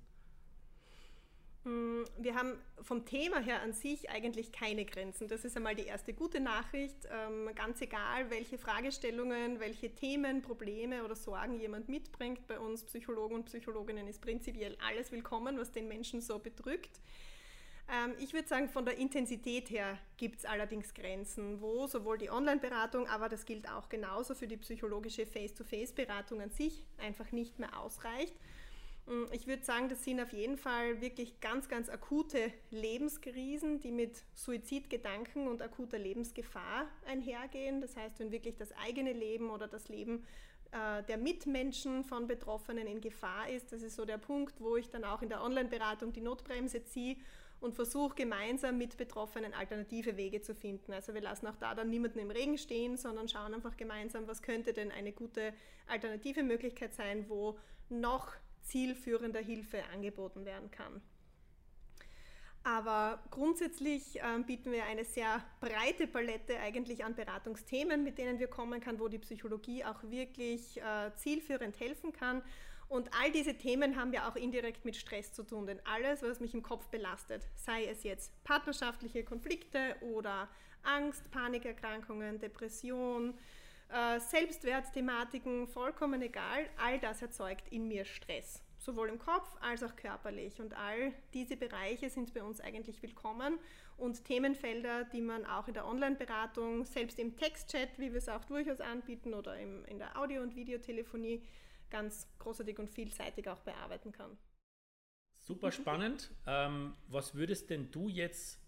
Mm, 1.65 2.03
wir 2.19 2.35
haben 2.35 2.59
vom 2.81 3.05
Thema 3.05 3.39
her 3.39 3.61
an 3.63 3.73
sich 3.73 4.09
eigentlich 4.11 4.51
keine 4.51 4.85
Grenzen. 4.85 5.27
Das 5.27 5.43
ist 5.43 5.57
einmal 5.57 5.73
die 5.73 5.85
erste 5.85 6.13
gute 6.13 6.39
Nachricht. 6.39 7.07
Ähm, 7.11 7.49
ganz 7.55 7.81
egal, 7.81 8.29
welche 8.29 8.59
Fragestellungen, 8.59 9.59
welche 9.59 9.93
Themen, 9.93 10.43
Probleme 10.43 11.03
oder 11.03 11.15
Sorgen 11.15 11.59
jemand 11.59 11.89
mitbringt, 11.89 12.45
bei 12.47 12.59
uns 12.59 12.83
Psychologen 12.83 13.35
und 13.35 13.45
Psychologinnen 13.45 14.07
ist 14.07 14.21
prinzipiell 14.21 14.77
alles 14.87 15.11
willkommen, 15.11 15.57
was 15.57 15.71
den 15.71 15.87
Menschen 15.87 16.21
so 16.21 16.37
bedrückt. 16.37 17.01
Ähm, 17.87 18.13
ich 18.19 18.33
würde 18.33 18.47
sagen, 18.47 18.67
von 18.67 18.85
der 18.85 18.97
Intensität 18.97 19.69
her 19.69 19.97
gibt 20.17 20.39
es 20.39 20.45
allerdings 20.45 20.93
Grenzen, 20.93 21.61
wo 21.61 21.87
sowohl 21.87 22.17
die 22.17 22.31
Online-Beratung, 22.31 23.07
aber 23.07 23.29
das 23.29 23.45
gilt 23.45 23.69
auch 23.69 23.89
genauso 23.89 24.33
für 24.33 24.47
die 24.47 24.57
psychologische 24.57 25.25
Face-to-Face-Beratung 25.25 26.41
an 26.41 26.49
sich 26.49 26.85
einfach 26.97 27.31
nicht 27.31 27.59
mehr 27.59 27.79
ausreicht. 27.79 28.35
Mm, 29.05 29.25
ich 29.31 29.45
würde 29.45 29.63
sagen, 29.63 29.87
das 29.87 30.03
sind 30.03 30.19
auf 30.19 30.33
jeden 30.33 30.57
Fall 30.57 30.99
wirklich 30.99 31.39
ganz, 31.41 31.69
ganz 31.69 31.89
akute 31.89 32.51
Lebenskrisen, 32.71 33.79
die 33.79 33.91
mit 33.91 34.23
Suizidgedanken 34.33 35.47
und 35.47 35.61
akuter 35.61 35.99
Lebensgefahr 35.99 36.87
einhergehen. 37.05 37.81
Das 37.81 37.95
heißt, 37.95 38.19
wenn 38.19 38.31
wirklich 38.31 38.57
das 38.57 38.71
eigene 38.83 39.13
Leben 39.13 39.51
oder 39.51 39.67
das 39.67 39.89
Leben 39.89 40.25
äh, 40.71 41.03
der 41.03 41.17
Mitmenschen 41.17 42.03
von 42.03 42.25
Betroffenen 42.25 42.87
in 42.87 42.99
Gefahr 42.99 43.47
ist, 43.47 43.71
das 43.71 43.83
ist 43.83 43.95
so 43.95 44.05
der 44.05 44.17
Punkt, 44.17 44.59
wo 44.59 44.75
ich 44.75 44.89
dann 44.89 45.03
auch 45.03 45.21
in 45.21 45.29
der 45.29 45.43
Online-Beratung 45.43 46.13
die 46.13 46.21
Notbremse 46.21 46.83
ziehe 46.83 47.17
und 47.59 47.73
versuche 47.73 48.15
gemeinsam 48.15 48.77
mit 48.77 48.97
Betroffenen 48.97 49.53
alternative 49.53 50.17
Wege 50.17 50.41
zu 50.41 50.53
finden. 50.53 50.93
Also 50.93 51.13
wir 51.13 51.21
lassen 51.21 51.47
auch 51.47 51.55
da 51.55 51.73
dann 51.73 51.89
niemanden 51.89 52.19
im 52.19 52.31
Regen 52.31 52.57
stehen, 52.57 52.97
sondern 52.97 53.27
schauen 53.27 53.53
einfach 53.53 53.77
gemeinsam, 53.77 54.27
was 54.27 54.41
könnte 54.41 54.73
denn 54.73 54.91
eine 54.91 55.11
gute 55.11 55.53
alternative 55.87 56.43
Möglichkeit 56.43 56.93
sein, 56.93 57.25
wo 57.29 57.57
noch 57.89 58.33
zielführender 58.61 59.41
Hilfe 59.41 59.83
angeboten 59.93 60.45
werden 60.45 60.71
kann. 60.71 61.01
Aber 62.65 63.23
grundsätzlich 63.29 64.19
äh, 64.19 64.39
bieten 64.45 64.71
wir 64.71 64.85
eine 64.85 65.05
sehr 65.05 65.43
breite 65.61 66.07
Palette 66.07 66.59
eigentlich 66.59 67.05
an 67.05 67.13
Beratungsthemen, 67.13 68.03
mit 68.03 68.17
denen 68.17 68.39
wir 68.39 68.47
kommen 68.47 68.81
kann, 68.81 68.99
wo 68.99 69.07
die 69.07 69.19
Psychologie 69.19 69.85
auch 69.85 70.01
wirklich 70.01 70.81
äh, 70.81 71.11
zielführend 71.15 71.79
helfen 71.79 72.11
kann. 72.11 72.41
Und 72.87 73.09
all 73.19 73.31
diese 73.31 73.55
Themen 73.57 73.95
haben 73.95 74.13
ja 74.13 74.29
auch 74.29 74.35
indirekt 74.35 74.85
mit 74.85 74.95
Stress 74.95 75.33
zu 75.33 75.43
tun, 75.43 75.65
denn 75.65 75.79
alles, 75.85 76.21
was 76.21 76.39
mich 76.39 76.53
im 76.53 76.61
Kopf 76.61 76.87
belastet, 76.87 77.47
sei 77.55 77.85
es 77.85 78.03
jetzt 78.03 78.31
partnerschaftliche 78.43 79.23
Konflikte 79.23 79.95
oder 80.01 80.47
Angst, 80.83 81.29
Panikerkrankungen, 81.31 82.39
Depression, 82.39 83.33
äh, 83.89 84.19
Selbstwertthematiken, 84.19 85.67
vollkommen 85.67 86.21
egal, 86.21 86.69
all 86.77 86.99
das 86.99 87.21
erzeugt 87.21 87.67
in 87.69 87.87
mir 87.87 88.05
Stress. 88.05 88.61
sowohl 88.77 89.09
im 89.09 89.19
Kopf 89.19 89.55
als 89.61 89.83
auch 89.83 89.95
körperlich. 89.95 90.61
Und 90.61 90.75
all 90.75 91.11
diese 91.33 91.57
Bereiche 91.57 92.09
sind 92.09 92.33
bei 92.33 92.43
uns 92.43 92.61
eigentlich 92.61 93.01
willkommen 93.01 93.57
und 93.97 94.23
Themenfelder, 94.25 95.05
die 95.05 95.21
man 95.21 95.45
auch 95.45 95.67
in 95.67 95.73
der 95.73 95.87
Online-Beratung, 95.87 96.85
selbst 96.85 97.17
im 97.17 97.35
Textchat, 97.35 97.97
wie 97.97 98.11
wir 98.11 98.19
es 98.19 98.29
auch 98.29 98.45
durchaus 98.45 98.81
anbieten, 98.81 99.33
oder 99.33 99.57
in 99.57 99.97
der 99.97 100.19
Audio- 100.19 100.41
und 100.41 100.55
Videotelefonie 100.55 101.41
ganz 101.89 102.27
großartig 102.39 102.79
und 102.79 102.89
vielseitig 102.89 103.47
auch 103.49 103.59
bearbeiten 103.61 104.11
kann. 104.11 104.37
Super 105.39 105.71
spannend. 105.71 106.31
Ähm, 106.47 106.95
was 107.07 107.35
würdest 107.35 107.69
denn 107.69 107.91
du 107.91 108.09
jetzt 108.09 108.59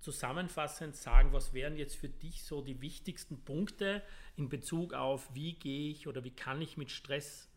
zusammenfassend 0.00 0.96
sagen, 0.96 1.32
was 1.32 1.54
wären 1.54 1.76
jetzt 1.76 1.96
für 1.96 2.08
dich 2.08 2.44
so 2.44 2.60
die 2.60 2.80
wichtigsten 2.80 3.42
Punkte 3.44 4.02
in 4.36 4.48
Bezug 4.48 4.94
auf, 4.94 5.30
wie 5.32 5.54
gehe 5.54 5.90
ich 5.90 6.08
oder 6.08 6.24
wie 6.24 6.34
kann 6.34 6.60
ich 6.60 6.76
mit 6.76 6.90
Stress 6.90 7.48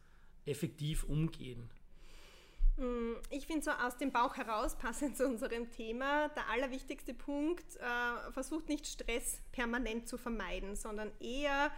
effektiv 0.46 1.04
umgehen? 1.04 1.70
Mm, 2.78 3.14
ich 3.30 3.48
finde 3.48 3.64
so 3.64 3.72
aus 3.72 3.98
dem 3.98 4.12
Bauch 4.12 4.36
heraus, 4.38 4.76
passend 4.80 5.18
zu 5.18 5.26
unserem 5.26 5.72
Thema, 5.72 6.30
der 6.30 6.50
allerwichtigste 6.50 7.14
Punkt, 7.14 7.76
äh, 7.78 8.32
versucht 8.32 8.70
nicht 8.70 8.86
Stress 8.88 9.42
permanent 9.52 10.08
zu 10.08 10.18
vermeiden, 10.18 10.76
sondern 10.76 11.12
eher 11.20 11.72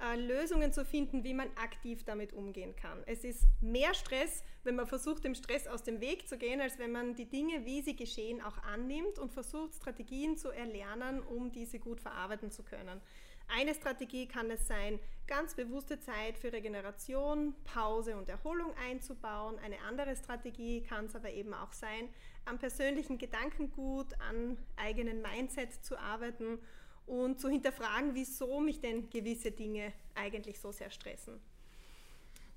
äh, 0.00 0.16
Lösungen 0.16 0.72
zu 0.72 0.84
finden, 0.84 1.24
wie 1.24 1.34
man 1.34 1.48
aktiv 1.56 2.04
damit 2.04 2.32
umgehen 2.32 2.74
kann. 2.76 3.02
Es 3.06 3.24
ist 3.24 3.46
mehr 3.60 3.94
Stress, 3.94 4.42
wenn 4.64 4.76
man 4.76 4.86
versucht, 4.86 5.24
dem 5.24 5.34
Stress 5.34 5.66
aus 5.66 5.82
dem 5.82 6.00
Weg 6.00 6.28
zu 6.28 6.38
gehen, 6.38 6.60
als 6.60 6.78
wenn 6.78 6.92
man 6.92 7.14
die 7.14 7.28
Dinge, 7.28 7.64
wie 7.66 7.82
sie 7.82 7.96
geschehen, 7.96 8.40
auch 8.42 8.58
annimmt 8.62 9.18
und 9.18 9.32
versucht, 9.32 9.74
Strategien 9.74 10.36
zu 10.36 10.50
erlernen, 10.50 11.22
um 11.22 11.52
diese 11.52 11.78
gut 11.78 12.00
verarbeiten 12.00 12.50
zu 12.50 12.62
können. 12.62 13.00
Eine 13.48 13.74
Strategie 13.74 14.26
kann 14.26 14.48
es 14.50 14.68
sein, 14.68 15.00
ganz 15.26 15.54
bewusste 15.54 15.98
Zeit 15.98 16.38
für 16.38 16.52
Regeneration, 16.52 17.54
Pause 17.64 18.16
und 18.16 18.28
Erholung 18.28 18.72
einzubauen. 18.88 19.58
Eine 19.58 19.80
andere 19.80 20.14
Strategie 20.14 20.82
kann 20.82 21.06
es 21.06 21.16
aber 21.16 21.30
eben 21.30 21.52
auch 21.52 21.72
sein, 21.72 22.08
am 22.44 22.58
persönlichen 22.58 23.18
Gedankengut, 23.18 24.14
an 24.20 24.56
eigenen 24.76 25.20
Mindset 25.20 25.84
zu 25.84 25.98
arbeiten 25.98 26.58
und 27.06 27.40
zu 27.40 27.48
hinterfragen, 27.48 28.14
wieso 28.14 28.60
mich 28.60 28.80
denn 28.80 29.10
gewisse 29.10 29.50
Dinge 29.50 29.92
eigentlich 30.14 30.60
so 30.60 30.72
sehr 30.72 30.90
stressen. 30.90 31.40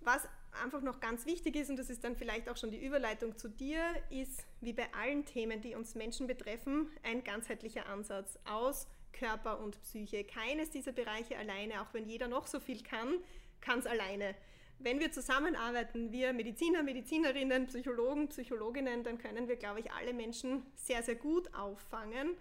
Was 0.01 0.27
einfach 0.61 0.81
noch 0.81 0.99
ganz 0.99 1.25
wichtig 1.25 1.55
ist, 1.55 1.69
und 1.69 1.77
das 1.77 1.89
ist 1.89 2.03
dann 2.03 2.15
vielleicht 2.15 2.49
auch 2.49 2.57
schon 2.57 2.71
die 2.71 2.83
Überleitung 2.83 3.37
zu 3.37 3.47
dir, 3.47 3.81
ist 4.09 4.45
wie 4.61 4.73
bei 4.73 4.87
allen 4.93 5.25
Themen, 5.25 5.61
die 5.61 5.75
uns 5.75 5.95
Menschen 5.95 6.27
betreffen, 6.27 6.89
ein 7.03 7.23
ganzheitlicher 7.23 7.87
Ansatz 7.87 8.37
aus 8.45 8.87
Körper 9.13 9.59
und 9.59 9.81
Psyche. 9.81 10.23
Keines 10.23 10.69
dieser 10.71 10.91
Bereiche 10.91 11.37
alleine, 11.37 11.81
auch 11.81 11.93
wenn 11.93 12.07
jeder 12.07 12.27
noch 12.27 12.47
so 12.47 12.59
viel 12.59 12.83
kann, 12.83 13.19
kann 13.61 13.79
es 13.79 13.85
alleine. 13.85 14.35
Wenn 14.79 14.99
wir 14.99 15.11
zusammenarbeiten, 15.11 16.11
wir 16.11 16.33
Mediziner, 16.33 16.83
Medizinerinnen, 16.83 17.67
Psychologen, 17.67 18.27
Psychologinnen, 18.27 19.03
dann 19.03 19.17
können 19.17 19.47
wir, 19.47 19.55
glaube 19.55 19.79
ich, 19.79 19.91
alle 19.91 20.13
Menschen 20.13 20.65
sehr, 20.75 21.03
sehr 21.03 21.15
gut 21.15 21.53
auffangen 21.53 22.35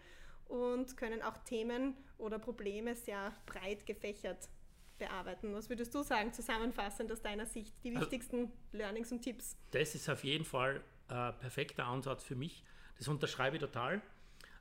und 0.53 0.99
können 0.99 1.23
auch 1.23 1.39
Themen 1.39 1.95
oder 2.19 2.39
Probleme 2.39 2.95
sehr 2.95 3.33
breit 3.47 3.87
gefächert 3.87 4.51
bearbeiten. 4.99 5.55
Was 5.55 5.71
würdest 5.71 5.95
du 5.95 6.03
sagen, 6.03 6.33
zusammenfassend 6.33 7.11
aus 7.11 7.23
deiner 7.23 7.47
Sicht, 7.47 7.75
die 7.83 7.89
also 7.89 8.03
wichtigsten 8.03 8.53
Learnings 8.73 9.11
und 9.13 9.23
Tipps? 9.23 9.57
Das 9.71 9.95
ist 9.95 10.11
auf 10.11 10.23
jeden 10.25 10.45
Fall 10.45 10.85
ein 11.09 11.37
perfekter 11.39 11.87
Ansatz 11.87 12.23
für 12.23 12.37
mich. 12.37 12.65
Das 12.99 13.09
unterschreibe 13.09 13.57
ich 13.57 13.63
total. 13.63 14.03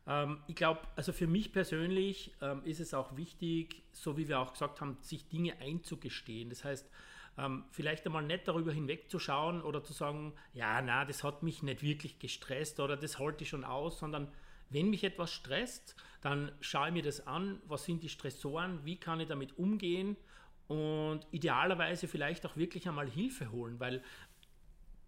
Ähm, 0.08 0.41
ich 0.47 0.56
glaube, 0.56 0.80
also 0.95 1.12
für 1.12 1.27
mich 1.27 1.51
persönlich 1.51 2.34
ähm, 2.41 2.63
ist 2.63 2.80
es 2.80 2.93
auch 2.93 3.17
wichtig, 3.17 3.84
so 3.91 4.15
wie 4.15 4.30
wir 4.30 4.39
auch 4.39 4.54
gesagt 4.54 4.80
haben, 4.80 4.97
sich 5.01 5.27
Dinge 5.27 5.58
einzugestehen. 5.60 6.49
Das 6.49 6.63
heißt, 6.63 6.89
ähm, 7.38 7.65
vielleicht 7.69 8.06
einmal 8.06 8.23
nicht 8.23 8.47
darüber 8.47 8.71
hinwegzuschauen 8.71 9.62
oder 9.62 9.84
zu 9.84 9.91
sagen, 9.91 10.34
ja, 10.54 10.82
na, 10.82 11.04
das 11.04 11.25
hat 11.25 11.43
mich 11.43 11.63
nicht 11.63 11.82
wirklich 11.82 12.17
gestresst 12.17 12.80
oder 12.80 12.95
das 12.95 13.19
halte 13.19 13.43
ich 13.43 13.49
schon 13.49 13.65
aus, 13.65 13.99
sondern 13.99 14.32
wenn 14.71 14.89
mich 14.89 15.03
etwas 15.03 15.31
stresst, 15.31 15.95
dann 16.21 16.51
schaue 16.60 16.88
ich 16.88 16.93
mir 16.93 17.03
das 17.03 17.27
an, 17.27 17.62
was 17.67 17.86
sind 17.86 18.03
die 18.03 18.10
Stressoren, 18.10 18.84
wie 18.86 18.97
kann 18.97 19.19
ich 19.19 19.27
damit 19.27 19.57
umgehen 19.57 20.17
und 20.67 21.27
idealerweise 21.31 22.07
vielleicht 22.07 22.45
auch 22.45 22.57
wirklich 22.57 22.88
einmal 22.88 23.10
Hilfe 23.10 23.51
holen, 23.51 23.79
weil 23.79 24.03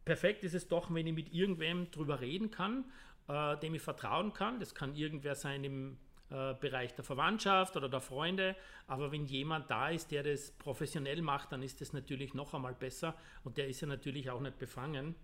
perfekt 0.06 0.44
ist 0.44 0.54
es 0.54 0.68
doch, 0.68 0.94
wenn 0.94 1.08
ich 1.08 1.14
mit 1.14 1.34
irgendwem 1.34 1.90
drüber 1.92 2.20
reden 2.20 2.52
kann 2.52 2.86
äh, 3.28 3.58
dem 3.58 3.76
ich 3.76 3.82
vertrauen 3.82 4.34
kann. 4.34 4.60
Das 4.60 4.76
kann 4.76 4.96
irgendwer 4.96 5.36
sein 5.36 5.64
im 5.64 5.98
äh, 6.30 6.54
Bereich 6.56 6.94
der 6.96 7.04
Verwandtschaft 7.04 7.76
oder 7.78 7.90
der 7.90 8.02
Freunde. 8.02 8.56
Aber 8.88 9.12
wenn 9.12 9.26
jemand 9.26 9.70
da 9.70 9.90
ist, 9.90 10.12
der 10.12 10.24
das 10.24 10.52
professionell 10.52 11.22
macht, 11.22 11.52
dann 11.52 11.64
ist 11.64 11.82
das 11.82 11.94
natürlich 11.94 12.34
noch 12.34 12.54
einmal 12.54 12.74
besser 12.74 13.16
und 13.44 13.58
der 13.58 13.68
ist 13.68 13.82
ja 13.82 13.88
natürlich 13.88 14.30
auch 14.30 14.42
nicht 14.42 14.60
befangen. 14.60 15.16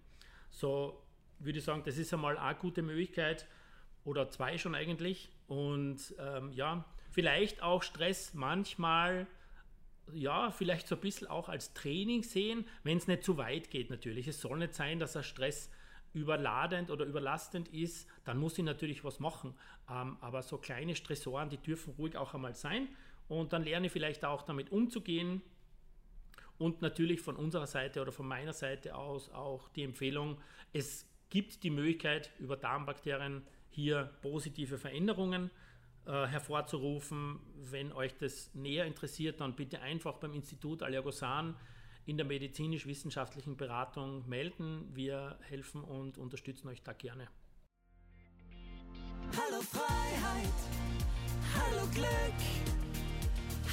So 0.49 1.03
würde 1.39 1.59
ich 1.59 1.65
sagen, 1.65 1.83
das 1.85 1.97
ist 1.97 2.13
einmal 2.13 2.37
eine 2.37 2.57
gute 2.57 2.81
Möglichkeit 2.81 3.47
oder 4.09 4.29
zwei 4.29 4.57
schon 4.57 4.75
eigentlich. 4.75 5.29
Und 5.47 6.13
ähm, 6.19 6.51
ja, 6.51 6.83
vielleicht 7.11 7.61
auch 7.61 7.83
Stress 7.83 8.33
manchmal 8.33 9.27
ja, 10.13 10.49
vielleicht 10.49 10.87
so 10.87 10.95
ein 10.95 11.01
bisschen 11.01 11.27
auch 11.27 11.49
als 11.49 11.73
Training 11.73 12.23
sehen, 12.23 12.65
wenn 12.83 12.97
es 12.97 13.07
nicht 13.07 13.23
zu 13.23 13.37
weit 13.37 13.69
geht 13.69 13.91
natürlich. 13.91 14.27
Es 14.27 14.41
soll 14.41 14.57
nicht 14.57 14.73
sein, 14.73 14.99
dass 14.99 15.15
er 15.15 15.21
Stress 15.21 15.69
überladend 16.13 16.89
oder 16.89 17.05
überlastend 17.05 17.67
ist, 17.67 18.07
dann 18.25 18.39
muss 18.39 18.57
ich 18.57 18.63
natürlich 18.63 19.03
was 19.03 19.19
machen. 19.19 19.53
Ähm, 19.89 20.17
aber 20.21 20.41
so 20.41 20.57
kleine 20.57 20.95
Stressoren, 20.95 21.49
die 21.49 21.57
dürfen 21.57 21.93
ruhig 21.97 22.17
auch 22.17 22.33
einmal 22.33 22.55
sein. 22.55 22.87
Und 23.27 23.53
dann 23.53 23.63
lerne 23.63 23.87
ich 23.87 23.93
vielleicht 23.93 24.25
auch 24.25 24.41
damit 24.41 24.71
umzugehen. 24.71 25.41
Und 26.57 26.81
natürlich 26.81 27.21
von 27.21 27.35
unserer 27.35 27.67
Seite 27.67 28.01
oder 28.01 28.11
von 28.11 28.27
meiner 28.27 28.53
Seite 28.53 28.95
aus 28.95 29.31
auch 29.31 29.69
die 29.69 29.83
Empfehlung, 29.83 30.41
es 30.73 31.07
gibt 31.29 31.63
die 31.63 31.69
Möglichkeit, 31.69 32.31
über 32.39 32.57
Darmbakterien 32.57 33.45
hier 33.79 34.11
positive 34.21 34.77
Veränderungen 34.77 35.49
äh, 36.05 36.27
hervorzurufen. 36.27 37.39
Wenn 37.55 37.91
euch 37.91 38.15
das 38.17 38.53
näher 38.53 38.85
interessiert, 38.85 39.39
dann 39.41 39.55
bitte 39.55 39.81
einfach 39.81 40.17
beim 40.17 40.33
Institut 40.33 40.83
Allergosan 40.83 41.55
in 42.05 42.17
der 42.17 42.25
medizinisch-wissenschaftlichen 42.25 43.55
Beratung 43.55 44.27
melden. 44.27 44.89
Wir 44.93 45.37
helfen 45.41 45.83
und 45.83 46.17
unterstützen 46.17 46.67
euch 46.67 46.81
da 46.83 46.93
gerne. 46.93 47.27
Hallo 49.37 49.61
Freiheit, 49.61 50.59
hallo 51.53 51.87
Glück, 51.93 52.39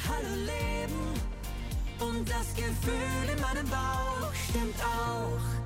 hallo 0.07 0.35
Leben 0.45 1.15
und 1.99 2.29
das 2.29 2.55
Gefühl 2.55 3.35
in 3.35 3.41
meinem 3.41 3.67
Bauch 3.71 4.35
stimmt 4.35 4.79
auch. 4.85 5.66